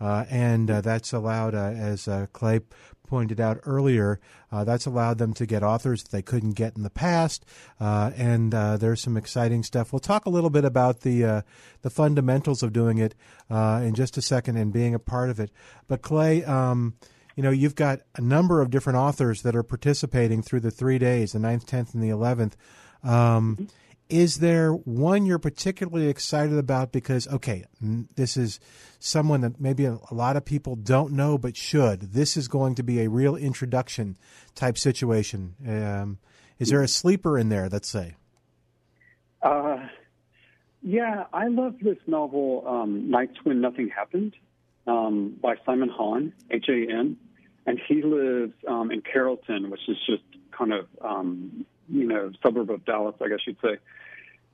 Uh, 0.00 0.24
and 0.28 0.70
uh, 0.70 0.80
that's 0.80 1.12
allowed, 1.12 1.54
uh, 1.54 1.58
as 1.58 2.08
Clay 2.32 2.60
pointed 3.06 3.40
out 3.40 3.60
earlier, 3.64 4.20
uh, 4.52 4.64
that's 4.64 4.84
allowed 4.84 5.18
them 5.18 5.32
to 5.32 5.46
get 5.46 5.62
authors 5.62 6.02
that 6.02 6.10
they 6.10 6.22
couldn't 6.22 6.52
get 6.52 6.76
in 6.76 6.82
the 6.82 6.90
past, 6.90 7.44
uh, 7.80 8.10
and 8.16 8.54
uh, 8.54 8.76
there's 8.76 9.00
some 9.00 9.16
exciting 9.16 9.62
stuff. 9.62 9.92
We'll 9.92 10.00
talk 10.00 10.26
a 10.26 10.30
little 10.30 10.50
bit 10.50 10.64
about 10.64 11.00
the 11.00 11.44
the 11.82 11.90
fundamentals 11.90 12.62
of 12.62 12.72
doing 12.72 12.98
it 12.98 13.14
in 13.50 13.94
just 13.94 14.16
a 14.16 14.22
second 14.22 14.56
and 14.56 14.72
being 14.72 14.94
a 14.94 14.98
part 14.98 15.30
of 15.30 15.40
it. 15.40 15.50
But 15.88 16.02
Clay. 16.02 16.44
Um, 16.44 16.94
you 17.34 17.42
know, 17.42 17.50
you've 17.50 17.74
got 17.74 18.00
a 18.14 18.22
number 18.22 18.62
of 18.62 18.70
different 18.70 18.96
authors 18.96 19.42
that 19.42 19.54
are 19.54 19.62
participating 19.62 20.40
through 20.40 20.60
the 20.60 20.70
three 20.70 20.98
days, 20.98 21.32
the 21.32 21.38
9th, 21.38 21.66
10th, 21.66 21.92
and 21.92 22.02
the 22.02 22.08
11th. 22.08 22.54
Um, 23.04 23.56
mm-hmm 23.56 23.64
is 24.08 24.38
there 24.38 24.72
one 24.72 25.26
you're 25.26 25.38
particularly 25.38 26.08
excited 26.08 26.56
about 26.56 26.92
because 26.92 27.26
okay 27.28 27.64
this 28.14 28.36
is 28.36 28.60
someone 28.98 29.40
that 29.40 29.60
maybe 29.60 29.84
a, 29.84 29.98
lot 30.10 30.36
of 30.36 30.44
people 30.44 30.76
don't 30.76 31.12
know 31.12 31.36
but 31.38 31.56
should. 31.56 32.12
This 32.12 32.36
is 32.36 32.48
going 32.48 32.74
to 32.76 32.82
be 32.82 33.00
a 33.00 33.08
real 33.08 33.36
introduction 33.36 34.16
type 34.54 34.78
situation. 34.78 35.54
Um, 35.66 36.18
is 36.58 36.70
there 36.70 36.82
a 36.82 36.88
sleeper 36.88 37.38
in 37.38 37.48
there 37.48 37.68
let's 37.68 37.88
say? 37.88 38.16
Uh, 39.42 39.86
yeah 40.86 41.24
i 41.32 41.48
love 41.48 41.74
this 41.82 41.98
novel 42.06 42.62
um, 42.66 43.10
nights 43.10 43.36
when 43.42 43.60
nothing 43.60 43.88
happened 43.88 44.34
um, 44.86 45.36
by 45.42 45.56
simon 45.66 45.88
han 45.88 46.32
h-a-n 46.50 47.16
and 47.66 47.80
he 47.88 48.02
lives 48.02 48.52
um, 48.68 48.90
in 48.92 49.02
carrollton 49.02 49.68
which 49.70 49.80
is 49.88 49.96
just 50.06 50.22
kind 50.56 50.72
of 50.72 50.86
um, 51.02 51.66
you 51.88 52.06
know, 52.06 52.32
suburb 52.42 52.70
of 52.70 52.84
Dallas, 52.84 53.14
I 53.22 53.28
guess 53.28 53.40
you'd 53.46 53.60
say. 53.62 53.78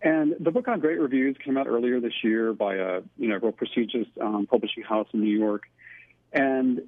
And 0.03 0.35
the 0.41 0.51
book 0.51 0.67
on 0.67 0.81
great 0.81 1.01
reviews. 1.01 1.37
Came 1.45 1.57
out 1.57 1.69
earlier 1.69 2.01
this 2.01 2.25
year 2.25 2.53
by 2.53 2.75
a 2.75 3.03
you 3.17 3.29
know 3.29 3.37
real 3.37 3.53
prestigious 3.53 4.09
um, 4.21 4.47
publishing 4.47 4.83
house 4.83 5.07
in 5.13 5.21
New 5.21 5.39
York. 5.39 5.63
And 6.33 6.83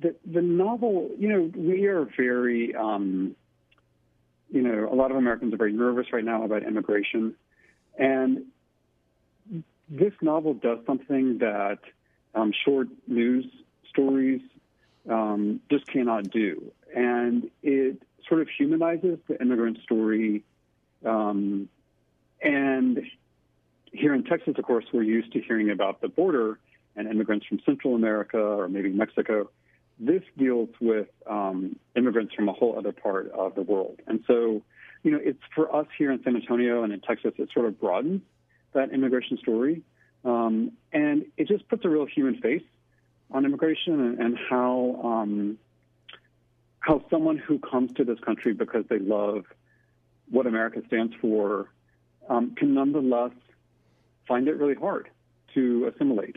the 0.00 0.16
the 0.24 0.42
novel, 0.42 1.10
you 1.18 1.28
know, 1.28 1.50
we 1.56 1.86
are 1.86 2.08
very, 2.16 2.74
um, 2.74 3.36
you 4.50 4.62
know, 4.62 4.88
a 4.90 4.94
lot 4.94 5.10
of 5.10 5.16
Americans 5.16 5.54
are 5.54 5.58
very 5.58 5.72
nervous 5.72 6.12
right 6.12 6.24
now 6.24 6.44
about 6.44 6.64
immigration, 6.64 7.34
and 7.96 8.44
this 9.88 10.12
novel 10.20 10.54
does 10.54 10.78
something 10.86 11.38
that 11.38 11.78
um, 12.34 12.52
short 12.64 12.88
news 13.06 13.46
stories 13.88 14.40
um, 15.08 15.60
just 15.70 15.86
cannot 15.86 16.30
do, 16.30 16.72
and 16.94 17.50
it 17.62 18.02
sort 18.28 18.40
of 18.40 18.48
humanizes 18.48 19.18
the 19.28 19.40
immigrant 19.40 19.78
story. 19.82 20.44
Um, 21.04 21.68
and 22.42 23.00
here 23.92 24.14
in 24.14 24.24
Texas, 24.24 24.54
of 24.58 24.64
course, 24.64 24.84
we're 24.92 25.02
used 25.02 25.32
to 25.32 25.40
hearing 25.40 25.70
about 25.70 26.00
the 26.00 26.08
border 26.08 26.58
and 26.96 27.08
immigrants 27.08 27.46
from 27.46 27.60
Central 27.64 27.94
America 27.94 28.38
or 28.38 28.68
maybe 28.68 28.90
Mexico. 28.90 29.50
This 29.98 30.22
deals 30.36 30.68
with 30.80 31.08
um, 31.26 31.76
immigrants 31.96 32.34
from 32.34 32.48
a 32.48 32.52
whole 32.52 32.78
other 32.78 32.92
part 32.92 33.30
of 33.32 33.54
the 33.54 33.62
world. 33.62 34.00
And 34.06 34.22
so, 34.26 34.62
you 35.02 35.10
know, 35.10 35.18
it's 35.20 35.42
for 35.54 35.74
us 35.74 35.86
here 35.96 36.12
in 36.12 36.22
San 36.22 36.36
Antonio 36.36 36.84
and 36.84 36.92
in 36.92 37.00
Texas, 37.00 37.32
it 37.38 37.48
sort 37.52 37.66
of 37.66 37.80
broadens 37.80 38.22
that 38.74 38.92
immigration 38.92 39.38
story. 39.38 39.82
Um, 40.24 40.72
and 40.92 41.26
it 41.36 41.48
just 41.48 41.68
puts 41.68 41.84
a 41.84 41.88
real 41.88 42.06
human 42.06 42.40
face 42.40 42.62
on 43.30 43.44
immigration 43.44 44.00
and, 44.00 44.18
and 44.18 44.38
how 44.48 45.00
um, 45.02 45.58
how 46.88 47.04
someone 47.10 47.36
who 47.36 47.58
comes 47.58 47.92
to 47.92 48.02
this 48.02 48.18
country 48.20 48.54
because 48.54 48.82
they 48.88 48.98
love 48.98 49.44
what 50.30 50.46
America 50.46 50.80
stands 50.86 51.14
for 51.20 51.70
um, 52.30 52.54
can 52.54 52.72
nonetheless 52.72 53.32
find 54.26 54.48
it 54.48 54.56
really 54.56 54.74
hard 54.74 55.10
to 55.52 55.92
assimilate. 55.92 56.36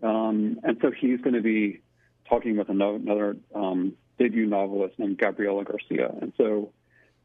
Um, 0.00 0.60
and 0.62 0.78
so 0.80 0.92
he's 0.92 1.20
going 1.20 1.34
to 1.34 1.42
be 1.42 1.80
talking 2.28 2.56
with 2.56 2.68
another, 2.68 3.36
um, 3.52 3.94
debut 4.20 4.46
novelist 4.46 4.98
named 4.98 5.18
Gabriela 5.18 5.64
Garcia. 5.64 6.12
And 6.20 6.32
so 6.36 6.70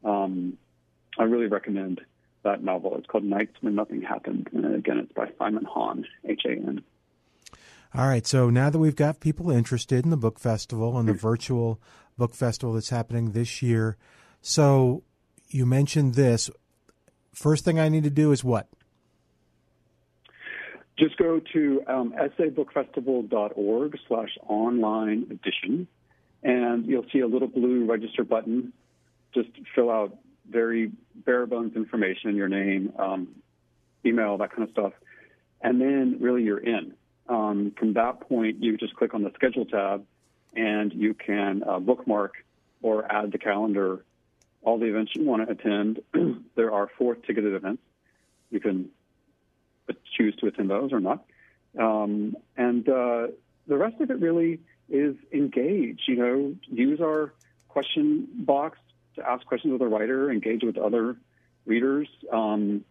um, 0.04 0.58
I 1.16 1.24
really 1.24 1.46
recommend 1.46 2.00
that 2.42 2.62
novel. 2.64 2.96
It's 2.96 3.06
called 3.06 3.24
Nights 3.24 3.54
When 3.60 3.76
Nothing 3.76 4.02
Happened, 4.02 4.48
and 4.52 4.74
again, 4.74 4.98
it's 4.98 5.12
by 5.12 5.28
Simon 5.38 5.64
Han, 5.64 6.04
H 6.24 6.42
A 6.44 6.50
N. 6.50 6.82
All 7.96 8.08
right. 8.08 8.26
So 8.26 8.50
now 8.50 8.70
that 8.70 8.78
we've 8.78 8.96
got 8.96 9.20
people 9.20 9.52
interested 9.52 10.04
in 10.04 10.10
the 10.10 10.16
book 10.16 10.40
festival 10.40 10.98
and 10.98 11.08
the 11.08 11.12
virtual 11.30 11.80
book 12.18 12.34
festival 12.34 12.74
that's 12.74 12.90
happening 12.90 13.32
this 13.32 13.62
year, 13.62 13.96
so 14.40 15.04
you 15.48 15.64
mentioned 15.64 16.14
this. 16.14 16.50
First 17.32 17.64
thing 17.64 17.78
I 17.78 17.88
need 17.88 18.04
to 18.04 18.10
do 18.10 18.32
is 18.32 18.42
what? 18.42 18.68
Just 20.98 21.16
go 21.16 21.40
to 21.52 21.82
um, 21.88 22.14
sabookfestival.org 22.38 23.98
slash 24.06 24.28
online 24.46 25.26
edition, 25.30 25.88
and 26.42 26.86
you'll 26.86 27.06
see 27.12 27.20
a 27.20 27.26
little 27.26 27.48
blue 27.48 27.84
register 27.84 28.22
button. 28.22 28.72
Just 29.34 29.48
fill 29.74 29.90
out 29.90 30.16
very 30.48 30.92
bare 31.14 31.46
bones 31.46 31.74
information, 31.74 32.36
your 32.36 32.48
name, 32.48 32.92
um, 32.98 33.28
email, 34.04 34.36
that 34.38 34.50
kind 34.50 34.62
of 34.64 34.70
stuff, 34.70 34.92
and 35.60 35.80
then 35.80 36.18
really 36.20 36.42
you're 36.42 36.58
in. 36.58 36.94
Um, 37.28 37.72
from 37.78 37.94
that 37.94 38.20
point, 38.20 38.62
you 38.62 38.76
just 38.76 38.94
click 38.94 39.14
on 39.14 39.22
the 39.22 39.32
schedule 39.34 39.64
tab, 39.64 40.04
and 40.54 40.92
you 40.92 41.14
can 41.14 41.62
uh, 41.66 41.78
bookmark 41.78 42.34
or 42.82 43.10
add 43.10 43.32
the 43.32 43.38
calendar 43.38 44.04
all 44.64 44.78
the 44.78 44.86
events 44.86 45.12
you 45.14 45.24
want 45.24 45.46
to 45.46 45.52
attend. 45.52 46.00
there 46.56 46.72
are 46.72 46.88
four 46.98 47.14
ticketed 47.14 47.54
events. 47.54 47.82
You 48.50 48.60
can 48.60 48.90
choose 50.16 50.34
to 50.36 50.46
attend 50.46 50.70
those 50.70 50.92
or 50.92 51.00
not. 51.00 51.24
Um, 51.78 52.36
and 52.56 52.88
uh, 52.88 53.28
the 53.66 53.76
rest 53.76 54.00
of 54.00 54.10
it 54.10 54.20
really 54.20 54.60
is 54.88 55.16
engage. 55.32 56.02
You 56.06 56.16
know, 56.16 56.54
use 56.70 57.00
our 57.00 57.34
question 57.68 58.28
box 58.34 58.78
to 59.16 59.28
ask 59.28 59.44
questions 59.46 59.72
with 59.72 59.82
a 59.82 59.88
writer, 59.88 60.30
engage 60.30 60.62
with 60.62 60.78
other 60.78 61.16
readers. 61.66 62.08
Um, 62.32 62.84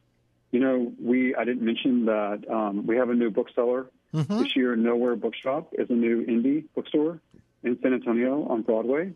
you 0.52 0.60
know, 0.60 0.92
we 1.02 1.36
I 1.36 1.44
didn't 1.44 1.64
mention 1.64 2.06
that 2.06 2.44
um, 2.50 2.86
we 2.86 2.98
have 2.98 3.10
a 3.10 3.16
new 3.16 3.32
bookseller 3.32 3.88
mm-hmm. 4.14 4.40
this 4.40 4.56
year. 4.56 4.76
Nowhere 4.76 5.16
Bookshop 5.16 5.74
is 5.74 5.90
a 5.90 5.94
new 5.94 6.26
indie 6.26 6.66
bookstore 6.76 7.20
in 7.64 7.80
San 7.82 7.94
Antonio 7.94 8.46
on 8.48 8.62
Broadway. 8.62 9.14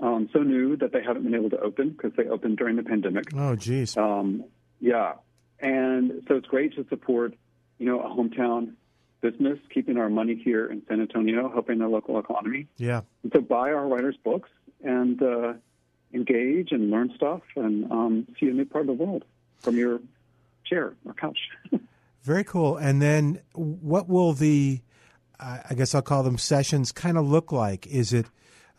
Um, 0.00 0.28
so 0.32 0.40
new 0.40 0.76
that 0.76 0.92
they 0.92 1.02
haven't 1.02 1.22
been 1.22 1.34
able 1.34 1.50
to 1.50 1.60
open 1.60 1.90
because 1.90 2.12
they 2.16 2.26
opened 2.28 2.58
during 2.58 2.76
the 2.76 2.82
pandemic. 2.82 3.28
Oh, 3.34 3.56
geez. 3.56 3.96
Um, 3.96 4.44
yeah, 4.78 5.14
and 5.60 6.22
so 6.28 6.36
it's 6.36 6.46
great 6.46 6.74
to 6.76 6.86
support, 6.88 7.34
you 7.78 7.86
know, 7.86 8.00
a 8.00 8.08
hometown 8.08 8.74
business, 9.20 9.58
keeping 9.72 9.96
our 9.96 10.10
money 10.10 10.34
here 10.34 10.66
in 10.66 10.82
San 10.86 11.00
Antonio, 11.00 11.50
helping 11.50 11.78
the 11.78 11.88
local 11.88 12.18
economy. 12.18 12.66
Yeah. 12.76 13.02
And 13.22 13.32
so 13.32 13.40
buy 13.40 13.72
our 13.72 13.86
writers' 13.86 14.16
books 14.22 14.50
and 14.84 15.20
uh, 15.22 15.54
engage 16.12 16.72
and 16.72 16.90
learn 16.90 17.12
stuff 17.16 17.40
and 17.56 17.90
um, 17.90 18.26
see 18.38 18.48
a 18.48 18.52
new 18.52 18.66
part 18.66 18.82
of 18.82 18.98
the 18.98 19.04
world 19.04 19.24
from 19.60 19.76
your 19.76 20.00
chair 20.64 20.94
or 21.04 21.14
couch. 21.14 21.38
Very 22.26 22.42
cool. 22.42 22.76
And 22.76 23.00
then 23.00 23.40
what 23.52 24.08
will 24.08 24.32
the, 24.32 24.80
I 25.38 25.74
guess 25.76 25.94
I'll 25.94 26.02
call 26.02 26.24
them 26.24 26.38
sessions, 26.38 26.90
kind 26.90 27.16
of 27.16 27.24
look 27.24 27.52
like? 27.52 27.86
Is 27.86 28.12
it 28.12 28.26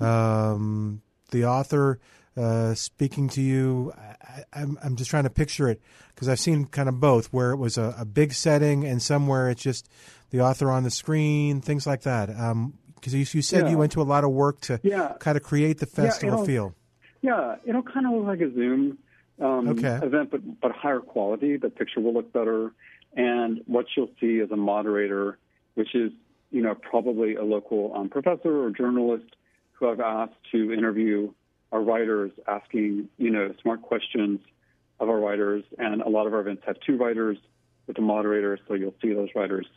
um, 0.02 1.02
the 1.32 1.46
author 1.46 2.02
uh, 2.36 2.74
speaking 2.74 3.30
to 3.30 3.42
you? 3.42 3.94
I, 3.98 4.60
am 4.60 4.72
I'm, 4.72 4.80
I'm 4.84 4.96
just 4.98 5.10
trying 5.10 5.24
to 5.24 5.30
picture 5.30 5.70
it 5.70 5.80
because 6.14 6.28
I've 6.28 6.42
seen 6.42 6.66
kind 6.66 6.90
of 6.90 7.00
both, 7.00 7.28
where 7.28 7.52
it 7.52 7.56
was 7.56 7.78
a, 7.78 7.96
a, 7.98 8.04
big 8.04 8.34
setting 8.34 8.84
and 8.84 9.02
somewhere 9.02 9.50
it's 9.50 9.64
just 9.64 9.88
the 10.32 10.42
author 10.42 10.70
on 10.70 10.84
the 10.84 10.92
screen, 10.92 11.62
things 11.62 11.88
like 11.88 12.02
that. 12.02 12.28
Because 12.28 12.52
um, 12.52 12.74
you, 13.02 13.20
you, 13.20 13.42
said 13.42 13.64
yeah. 13.64 13.70
you 13.70 13.78
went 13.78 13.94
to 13.94 14.02
a 14.02 14.04
lot 14.04 14.26
of 14.26 14.32
work 14.32 14.60
to 14.62 14.82
yeah. 14.84 15.14
kind 15.20 15.38
of 15.38 15.44
create 15.44 15.78
the 15.78 15.86
festival 15.86 16.40
yeah, 16.40 16.46
feel. 16.46 16.76
Yeah, 17.22 17.56
it'll 17.66 17.82
kind 17.82 18.06
of 18.08 18.12
look 18.12 18.26
like 18.26 18.42
a 18.42 18.54
Zoom 18.54 18.98
um, 19.40 19.70
okay. 19.70 20.00
event, 20.06 20.32
but 20.32 20.60
but 20.60 20.72
higher 20.74 21.00
quality. 21.00 21.56
The 21.56 21.70
picture 21.70 22.02
will 22.02 22.14
look 22.14 22.34
better, 22.34 22.74
and 23.18 23.62
what 23.66 23.88
you'll 23.98 24.12
see 24.22 24.38
is 24.38 24.52
a 24.52 24.56
moderator, 24.56 25.38
which 25.74 25.94
is 25.94 26.12
you 26.52 26.62
know 26.62 26.76
probably 26.76 27.36
a 27.36 27.44
local 27.44 27.92
um, 27.96 28.08
professor 28.08 28.64
or 28.64 28.70
journalist 28.70 29.36
who 29.74 29.90
I've 29.90 30.00
asked 30.00 30.36
to 30.54 30.72
interview 30.72 31.34
our 31.72 31.82
writers, 31.82 32.32
asking 32.48 33.10
you 33.18 33.32
know 33.32 33.54
smart 33.62 33.82
questions 33.82 34.40
of 35.00 35.10
our 35.10 35.20
writers. 35.20 35.64
And 35.78 36.02
a 36.02 36.10
lot 36.10 36.28
of 36.28 36.34
our 36.34 36.40
events 36.42 36.64
have 36.66 36.78
two 36.80 36.96
writers 36.96 37.38
with 37.88 37.98
a 37.98 38.02
moderator, 38.02 38.60
so 38.68 38.76
you'll 38.76 38.96
see 39.02 39.14
those 39.14 39.30
writers 39.36 39.68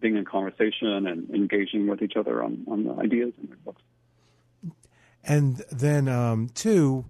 being 0.00 0.16
in 0.16 0.24
conversation 0.24 1.06
and 1.06 1.28
engaging 1.30 1.86
with 1.86 2.00
each 2.00 2.16
other 2.16 2.42
on, 2.42 2.64
on 2.68 2.84
the 2.84 2.94
ideas 2.94 3.32
in 3.42 3.48
their 3.48 3.58
books. 3.58 3.82
And 5.22 5.62
then, 5.70 6.08
um, 6.08 6.48
two, 6.54 7.04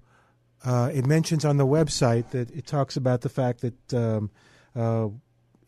uh, 0.65 0.91
it 0.93 1.07
mentions 1.07 1.45
on 1.45 1.57
the 1.57 1.67
website 1.67 2.31
that 2.31 2.51
it 2.51 2.67
talks 2.67 2.97
about 2.97 3.21
the 3.21 3.29
fact 3.29 3.61
that 3.61 3.95
um, 3.95 4.31
uh, 4.75 5.09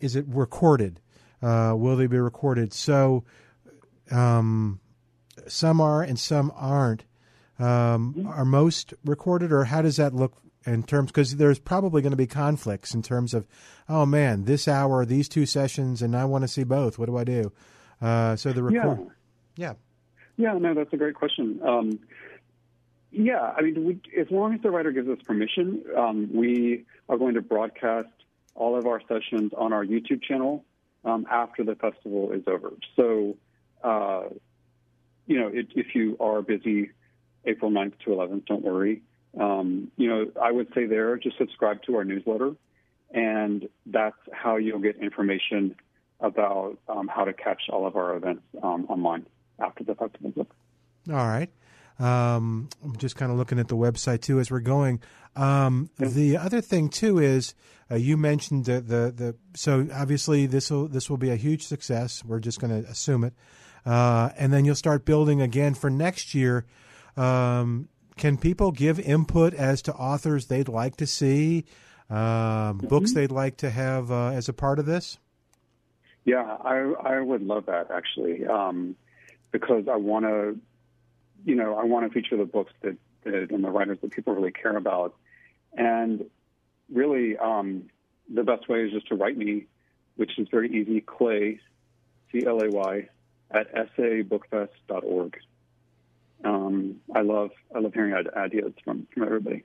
is 0.02 0.16
it 0.16 0.26
recorded? 0.28 1.00
Uh, 1.42 1.74
will 1.76 1.96
they 1.96 2.06
be 2.06 2.18
recorded? 2.18 2.72
So 2.72 3.24
um, 4.10 4.80
some 5.46 5.80
are 5.80 6.02
and 6.02 6.18
some 6.18 6.52
aren't. 6.54 7.04
Um, 7.58 8.14
mm-hmm. 8.16 8.26
Are 8.26 8.44
most 8.44 8.94
recorded, 9.04 9.52
or 9.52 9.64
how 9.64 9.82
does 9.82 9.96
that 9.96 10.14
look 10.14 10.34
in 10.66 10.82
terms? 10.82 11.10
Because 11.10 11.36
there's 11.36 11.58
probably 11.58 12.02
going 12.02 12.10
to 12.12 12.16
be 12.16 12.26
conflicts 12.26 12.94
in 12.94 13.02
terms 13.02 13.34
of, 13.34 13.46
oh 13.88 14.04
man, 14.04 14.44
this 14.44 14.66
hour, 14.66 15.04
these 15.04 15.28
two 15.28 15.46
sessions, 15.46 16.02
and 16.02 16.16
I 16.16 16.24
want 16.24 16.42
to 16.42 16.48
see 16.48 16.64
both. 16.64 16.98
What 16.98 17.06
do 17.06 17.16
I 17.16 17.24
do? 17.24 17.52
Uh, 18.00 18.34
so 18.34 18.52
the 18.52 18.64
record, 18.64 19.06
yeah. 19.56 19.74
yeah, 20.36 20.52
yeah, 20.52 20.58
no, 20.58 20.74
that's 20.74 20.92
a 20.92 20.96
great 20.96 21.14
question. 21.14 21.60
Um, 21.64 22.00
yeah, 23.12 23.52
I 23.56 23.60
mean, 23.60 23.84
we, 23.84 24.00
as 24.18 24.28
long 24.30 24.54
as 24.54 24.62
the 24.62 24.70
writer 24.70 24.90
gives 24.90 25.08
us 25.08 25.18
permission, 25.24 25.84
um, 25.96 26.30
we 26.34 26.84
are 27.08 27.18
going 27.18 27.34
to 27.34 27.42
broadcast 27.42 28.08
all 28.54 28.78
of 28.78 28.86
our 28.86 29.00
sessions 29.08 29.52
on 29.56 29.72
our 29.72 29.84
YouTube 29.84 30.22
channel 30.22 30.64
um, 31.04 31.26
after 31.30 31.64
the 31.64 31.74
festival 31.74 32.32
is 32.32 32.42
over. 32.46 32.72
So, 32.96 33.36
uh, 33.82 34.24
you 35.26 35.40
know, 35.40 35.48
it, 35.48 35.68
if 35.74 35.94
you 35.94 36.16
are 36.20 36.42
busy 36.42 36.90
April 37.44 37.70
9th 37.70 37.94
to 38.04 38.10
11th, 38.10 38.46
don't 38.46 38.62
worry. 38.62 39.02
Um, 39.38 39.90
you 39.96 40.08
know, 40.08 40.30
I 40.40 40.52
would 40.52 40.68
say 40.74 40.86
there, 40.86 41.16
just 41.16 41.38
subscribe 41.38 41.82
to 41.84 41.96
our 41.96 42.04
newsletter, 42.04 42.54
and 43.10 43.68
that's 43.86 44.16
how 44.32 44.56
you'll 44.56 44.78
get 44.78 44.96
information 44.96 45.74
about 46.20 46.78
um, 46.88 47.08
how 47.08 47.24
to 47.24 47.32
catch 47.32 47.62
all 47.70 47.86
of 47.86 47.96
our 47.96 48.16
events 48.16 48.42
um, 48.62 48.86
online 48.88 49.26
after 49.58 49.84
the 49.84 49.94
festival. 49.94 50.30
is 50.30 50.36
over. 50.36 51.18
All 51.18 51.26
right. 51.26 51.50
Um, 52.02 52.68
I'm 52.82 52.96
just 52.96 53.14
kind 53.14 53.30
of 53.30 53.38
looking 53.38 53.58
at 53.58 53.68
the 53.68 53.76
website 53.76 54.22
too 54.22 54.40
as 54.40 54.50
we're 54.50 54.60
going. 54.60 55.00
Um. 55.36 55.90
The 55.98 56.36
other 56.36 56.60
thing 56.60 56.88
too 56.88 57.18
is 57.18 57.54
uh, 57.90 57.96
you 57.96 58.16
mentioned 58.16 58.64
the, 58.64 58.80
the, 58.80 59.12
the 59.14 59.36
so 59.54 59.86
obviously 59.94 60.46
this 60.46 60.70
will 60.70 60.88
this 60.88 61.10
will 61.10 61.16
be 61.16 61.30
a 61.30 61.36
huge 61.36 61.64
success. 61.64 62.24
We're 62.24 62.40
just 62.40 62.60
going 62.60 62.82
to 62.82 62.88
assume 62.88 63.24
it, 63.24 63.34
uh, 63.86 64.30
and 64.36 64.52
then 64.52 64.64
you'll 64.64 64.74
start 64.74 65.04
building 65.04 65.40
again 65.42 65.74
for 65.74 65.90
next 65.90 66.34
year. 66.34 66.64
Um, 67.16 67.88
can 68.16 68.36
people 68.36 68.72
give 68.72 68.98
input 68.98 69.54
as 69.54 69.82
to 69.82 69.94
authors 69.94 70.46
they'd 70.46 70.68
like 70.68 70.96
to 70.96 71.06
see, 71.06 71.64
uh, 72.10 72.72
mm-hmm. 72.72 72.86
books 72.86 73.12
they'd 73.12 73.30
like 73.30 73.58
to 73.58 73.70
have 73.70 74.10
uh, 74.10 74.28
as 74.28 74.48
a 74.48 74.52
part 74.52 74.78
of 74.78 74.86
this? 74.86 75.18
Yeah, 76.24 76.56
I 76.64 76.94
I 77.04 77.20
would 77.20 77.42
love 77.42 77.66
that 77.66 77.90
actually, 77.90 78.46
um, 78.46 78.96
because 79.50 79.88
I 79.88 79.96
want 79.96 80.24
to 80.24 80.58
you 81.44 81.54
know, 81.54 81.76
I 81.76 81.84
want 81.84 82.06
to 82.06 82.12
feature 82.12 82.36
the 82.36 82.44
books 82.44 82.72
that, 82.82 82.96
that 83.24 83.50
and 83.50 83.64
the 83.64 83.70
writers 83.70 83.98
that 84.02 84.10
people 84.10 84.34
really 84.34 84.52
care 84.52 84.76
about. 84.76 85.14
And 85.76 86.26
really, 86.92 87.36
um, 87.36 87.84
the 88.32 88.42
best 88.42 88.68
way 88.68 88.84
is 88.84 88.92
just 88.92 89.08
to 89.08 89.14
write 89.14 89.36
me, 89.36 89.66
which 90.16 90.38
is 90.38 90.48
very 90.50 90.70
easy, 90.72 91.00
clay, 91.00 91.60
C 92.30 92.44
L 92.46 92.60
A 92.62 92.68
Y, 92.68 93.08
at 93.50 93.96
sabookfest.org. 93.96 95.38
Um, 96.44 96.96
I 97.14 97.20
love 97.20 97.50
I 97.74 97.78
love 97.78 97.94
hearing 97.94 98.14
ideas 98.36 98.72
from, 98.84 99.06
from 99.12 99.22
everybody. 99.22 99.64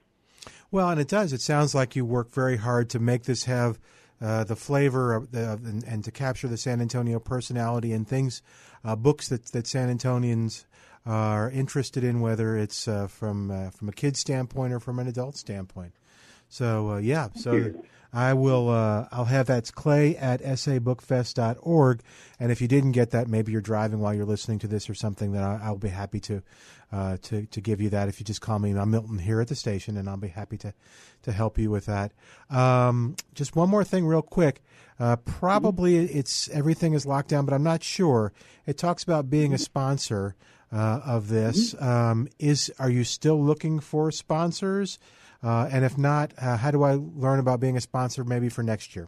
Well, 0.69 0.89
and 0.89 0.99
it 0.99 1.07
does. 1.07 1.33
It 1.33 1.41
sounds 1.41 1.73
like 1.73 1.95
you 1.95 2.05
work 2.05 2.31
very 2.31 2.57
hard 2.57 2.89
to 2.91 2.99
make 2.99 3.23
this 3.23 3.45
have 3.45 3.79
uh, 4.21 4.43
the 4.43 4.55
flavor 4.55 5.13
of 5.13 5.31
the, 5.31 5.53
and, 5.53 5.83
and, 5.83 6.03
to 6.03 6.11
capture 6.11 6.47
the 6.47 6.57
San 6.57 6.81
Antonio 6.81 7.19
personality 7.19 7.93
and 7.93 8.07
things, 8.07 8.41
uh, 8.83 8.95
books 8.95 9.29
that, 9.29 9.45
that 9.51 9.67
San 9.67 9.95
Antonians 9.95 10.65
are 11.07 11.49
interested 11.49 12.03
in, 12.03 12.19
whether 12.19 12.57
it's 12.57 12.87
uh, 12.87 13.07
from 13.07 13.49
uh, 13.49 13.69
from 13.71 13.89
a 13.89 13.93
kid 13.93 14.17
standpoint 14.17 14.73
or 14.73 14.79
from 14.79 14.99
an 14.99 15.07
adult 15.07 15.37
standpoint. 15.37 15.93
So 16.49 16.91
uh, 16.91 16.97
yeah, 16.97 17.29
so 17.35 17.73
I 18.13 18.33
will 18.33 18.69
uh, 18.69 19.07
I'll 19.11 19.25
have 19.25 19.47
that 19.47 19.71
clay 19.73 20.15
at 20.17 20.41
sabookfest.org. 20.41 22.01
And 22.39 22.51
if 22.51 22.61
you 22.61 22.67
didn't 22.67 22.91
get 22.91 23.11
that, 23.11 23.27
maybe 23.27 23.51
you're 23.51 23.61
driving 23.61 23.99
while 23.99 24.13
you're 24.13 24.25
listening 24.25 24.59
to 24.59 24.67
this 24.67 24.89
or 24.89 24.95
something, 24.95 25.31
then 25.31 25.43
I, 25.43 25.69
will 25.69 25.77
be 25.77 25.89
happy 25.89 26.19
to 26.21 26.43
uh, 26.91 27.17
to 27.23 27.45
to 27.45 27.61
give 27.61 27.81
you 27.81 27.89
that. 27.89 28.07
If 28.07 28.19
you 28.19 28.25
just 28.25 28.41
call 28.41 28.59
me, 28.59 28.71
I'm 28.71 28.91
Milton 28.91 29.19
here 29.19 29.41
at 29.41 29.47
the 29.47 29.55
station, 29.55 29.97
and 29.97 30.09
I'll 30.09 30.17
be 30.17 30.29
happy 30.29 30.57
to 30.59 30.73
to 31.23 31.31
help 31.31 31.57
you 31.57 31.69
with 31.69 31.85
that. 31.85 32.11
Um, 32.49 33.15
just 33.33 33.55
one 33.55 33.69
more 33.69 33.83
thing, 33.83 34.05
real 34.05 34.21
quick. 34.21 34.61
Uh, 34.99 35.15
probably 35.17 35.97
it's 35.97 36.49
everything 36.49 36.93
is 36.93 37.05
locked 37.05 37.29
down, 37.29 37.45
but 37.45 37.53
I'm 37.53 37.63
not 37.63 37.83
sure. 37.83 38.33
It 38.65 38.77
talks 38.77 39.03
about 39.03 39.29
being 39.29 39.53
a 39.53 39.57
sponsor. 39.57 40.35
Uh, 40.71 41.01
of 41.05 41.29
this. 41.29 41.73
Mm-hmm. 41.73 41.87
Um, 41.87 42.27
is 42.39 42.71
are 42.79 42.89
you 42.89 43.03
still 43.03 43.41
looking 43.41 43.79
for 43.79 44.11
sponsors? 44.11 44.99
Uh, 45.43 45.69
and 45.71 45.85
if 45.85 45.97
not, 45.97 46.33
uh, 46.41 46.57
how 46.57 46.71
do 46.71 46.83
I 46.83 46.93
learn 46.93 47.39
about 47.39 47.59
being 47.59 47.77
a 47.77 47.81
sponsor 47.81 48.23
maybe 48.23 48.49
for 48.49 48.63
next 48.63 48.95
year? 48.95 49.07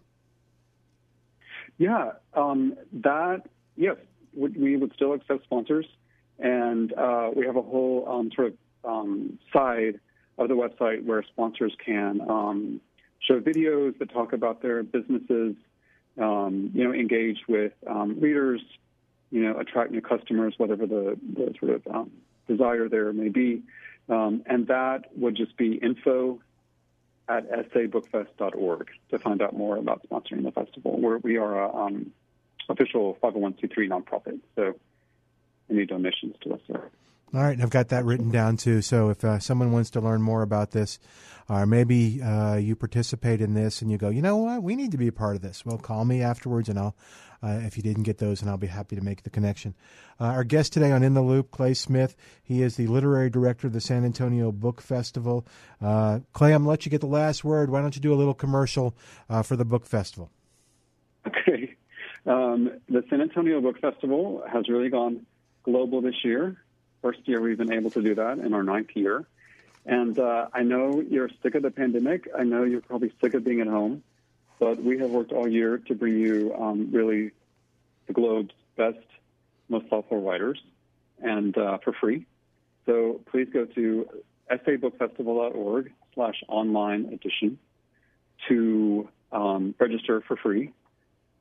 Yeah, 1.77 2.11
um, 2.33 2.75
that 2.91 3.43
yes, 3.75 3.95
we, 4.35 4.49
we 4.49 4.77
would 4.77 4.93
still 4.93 5.13
accept 5.13 5.43
sponsors, 5.45 5.85
and 6.37 6.93
uh, 6.93 7.31
we 7.35 7.45
have 7.45 7.55
a 7.55 7.61
whole 7.61 8.05
um, 8.07 8.31
sort 8.35 8.47
of 8.49 8.53
um, 8.83 9.39
side 9.51 9.99
of 10.37 10.47
the 10.47 10.55
website 10.55 11.03
where 11.03 11.23
sponsors 11.23 11.73
can 11.83 12.21
um, 12.29 12.81
show 13.27 13.39
videos 13.39 13.97
that 13.99 14.11
talk 14.11 14.33
about 14.33 14.61
their 14.61 14.83
businesses, 14.83 15.55
um, 16.17 16.71
you 16.73 16.83
know, 16.83 16.93
engage 16.93 17.39
with 17.47 17.73
um, 17.87 18.19
readers, 18.19 18.61
you 19.31 19.43
know, 19.43 19.57
attract 19.59 19.91
new 19.91 20.01
customers, 20.01 20.53
whatever 20.57 20.85
the, 20.85 21.17
the 21.35 21.53
sort 21.59 21.71
of 21.71 21.87
um, 21.87 22.11
desire 22.47 22.89
there 22.89 23.11
may 23.13 23.29
be. 23.29 23.63
Um, 24.09 24.43
and 24.47 24.67
that 24.67 25.05
would 25.15 25.35
just 25.35 25.55
be 25.55 25.73
info 25.73 26.39
at 27.27 27.71
sabookfest.org 27.71 28.89
to 29.11 29.19
find 29.19 29.41
out 29.41 29.55
more 29.55 29.77
about 29.77 30.01
sponsoring 30.09 30.43
the 30.43 30.51
festival. 30.51 30.99
We're, 30.99 31.17
we 31.19 31.37
are 31.37 31.63
a 31.63 31.75
um, 31.75 32.11
official 32.67 33.17
501c3 33.21 33.87
nonprofit, 33.87 34.39
so 34.55 34.75
any 35.69 35.85
donations 35.85 36.35
to 36.41 36.53
us 36.53 36.61
are 36.73 36.89
all 37.33 37.41
right, 37.41 37.59
I've 37.61 37.69
got 37.69 37.89
that 37.89 38.05
written 38.05 38.31
down 38.31 38.57
too. 38.57 38.81
So 38.81 39.09
if 39.09 39.23
uh, 39.23 39.39
someone 39.39 39.71
wants 39.71 39.91
to 39.91 40.01
learn 40.01 40.21
more 40.21 40.41
about 40.41 40.71
this, 40.71 40.99
or 41.47 41.65
maybe 41.65 42.21
uh, 42.21 42.55
you 42.55 42.75
participate 42.75 43.41
in 43.41 43.53
this 43.53 43.81
and 43.81 43.91
you 43.91 43.97
go, 43.97 44.09
you 44.09 44.21
know 44.21 44.37
what, 44.37 44.61
we 44.61 44.75
need 44.75 44.91
to 44.91 44.97
be 44.97 45.07
a 45.07 45.11
part 45.11 45.35
of 45.35 45.41
this. 45.41 45.65
Well, 45.65 45.77
call 45.77 46.05
me 46.05 46.21
afterwards, 46.21 46.69
and 46.69 46.77
I'll, 46.77 46.95
uh, 47.41 47.61
if 47.63 47.75
you 47.75 47.83
didn't 47.83 48.03
get 48.03 48.19
those, 48.19 48.41
and 48.41 48.49
I'll 48.49 48.57
be 48.57 48.67
happy 48.67 48.95
to 48.95 49.01
make 49.01 49.23
the 49.23 49.29
connection. 49.29 49.73
Uh, 50.19 50.25
our 50.25 50.43
guest 50.43 50.73
today 50.73 50.91
on 50.91 51.01
In 51.01 51.13
the 51.13 51.21
Loop, 51.21 51.49
Clay 51.49 51.73
Smith. 51.73 52.15
He 52.43 52.61
is 52.61 52.75
the 52.75 52.87
literary 52.87 53.29
director 53.29 53.67
of 53.67 53.73
the 53.73 53.81
San 53.81 54.05
Antonio 54.05 54.51
Book 54.51 54.81
Festival. 54.81 55.45
Uh, 55.81 56.19
Clay, 56.33 56.53
I'm 56.53 56.65
let 56.65 56.85
you 56.85 56.91
get 56.91 57.01
the 57.01 57.07
last 57.07 57.43
word. 57.43 57.71
Why 57.71 57.81
don't 57.81 57.95
you 57.95 58.01
do 58.01 58.13
a 58.13 58.15
little 58.15 58.33
commercial 58.33 58.95
uh, 59.29 59.41
for 59.41 59.55
the 59.55 59.65
book 59.65 59.85
festival? 59.85 60.29
Okay, 61.25 61.75
um, 62.25 62.71
the 62.89 63.03
San 63.09 63.21
Antonio 63.21 63.59
Book 63.61 63.79
Festival 63.79 64.43
has 64.51 64.67
really 64.69 64.89
gone 64.89 65.25
global 65.63 66.01
this 66.01 66.15
year. 66.23 66.57
First 67.01 67.19
year 67.25 67.41
we've 67.41 67.57
been 67.57 67.71
able 67.71 67.91
to 67.91 68.01
do 68.01 68.15
that 68.15 68.39
in 68.39 68.53
our 68.53 68.63
ninth 68.63 68.89
year. 68.95 69.25
And 69.85 70.19
uh, 70.19 70.47
I 70.53 70.63
know 70.63 71.01
you're 71.01 71.29
sick 71.41 71.55
of 71.55 71.63
the 71.63 71.71
pandemic. 71.71 72.27
I 72.38 72.43
know 72.43 72.63
you're 72.63 72.81
probably 72.81 73.13
sick 73.21 73.33
of 73.33 73.43
being 73.43 73.62
at 73.62 73.67
home. 73.67 74.03
But 74.59 74.83
we 74.83 74.99
have 74.99 75.09
worked 75.09 75.31
all 75.31 75.47
year 75.47 75.77
to 75.77 75.95
bring 75.95 76.17
you 76.17 76.53
um, 76.59 76.89
really 76.91 77.31
the 78.07 78.13
globe's 78.13 78.51
best, 78.75 78.97
most 79.69 79.88
thoughtful 79.88 80.21
writers 80.21 80.62
and 81.21 81.57
uh, 81.57 81.77
for 81.77 81.93
free. 81.93 82.25
So 82.85 83.21
please 83.31 83.47
go 83.53 83.65
to 83.65 84.09
sabookfestival.org 84.51 85.91
slash 86.13 86.43
online 86.47 87.05
edition 87.13 87.57
to 88.47 89.07
um, 89.31 89.75
register 89.79 90.21
for 90.21 90.35
free 90.35 90.73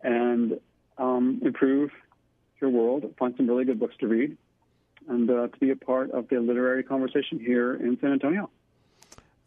and 0.03 0.61
um, 0.99 1.41
improve 1.43 1.91
your 2.61 2.71
world, 2.71 3.15
find 3.19 3.35
some 3.37 3.49
really 3.49 3.65
good 3.65 3.81
books 3.81 3.95
to 4.01 4.09
read, 4.09 4.37
and 5.09 5.29
uh, 5.31 5.49
to 5.49 5.59
be 5.59 5.71
a 5.71 5.77
part 5.77 6.11
of 6.11 6.29
the 6.29 6.39
literary 6.39 6.83
conversation 6.83 7.39
here 7.39 7.75
in 7.75 7.99
San 8.01 8.13
Antonio. 8.13 8.51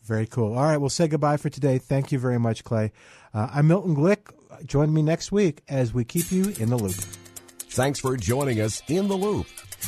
Very 0.04 0.26
cool. 0.26 0.58
All 0.58 0.64
right, 0.64 0.78
we'll 0.78 0.90
say 0.90 1.08
goodbye 1.08 1.38
for 1.38 1.50
today. 1.50 1.78
Thank 1.78 2.12
you 2.12 2.20
very 2.20 2.40
much, 2.40 2.64
Clay. 2.64 2.92
Uh, 3.34 3.50
I'm 3.54 3.68
Milton 3.68 3.96
Glick. 3.96 4.32
Join 4.66 4.94
me 4.94 5.02
next 5.02 5.32
week 5.32 5.62
as 5.70 5.94
we 5.94 6.04
keep 6.04 6.32
you 6.32 6.54
in 6.60 6.70
the 6.70 6.78
loop. 6.78 6.96
Thanks 6.96 8.00
for 8.00 8.18
joining 8.18 8.60
us 8.60 8.82
in 8.88 9.08
the 9.08 9.16
loop. 9.16 9.48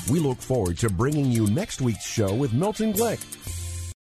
We 0.09 0.19
look 0.19 0.39
forward 0.39 0.77
to 0.79 0.89
bringing 0.89 1.25
you 1.25 1.47
next 1.47 1.81
week's 1.81 2.05
show 2.05 2.33
with 2.33 2.53
Milton 2.53 2.93
Glick. 2.93 3.62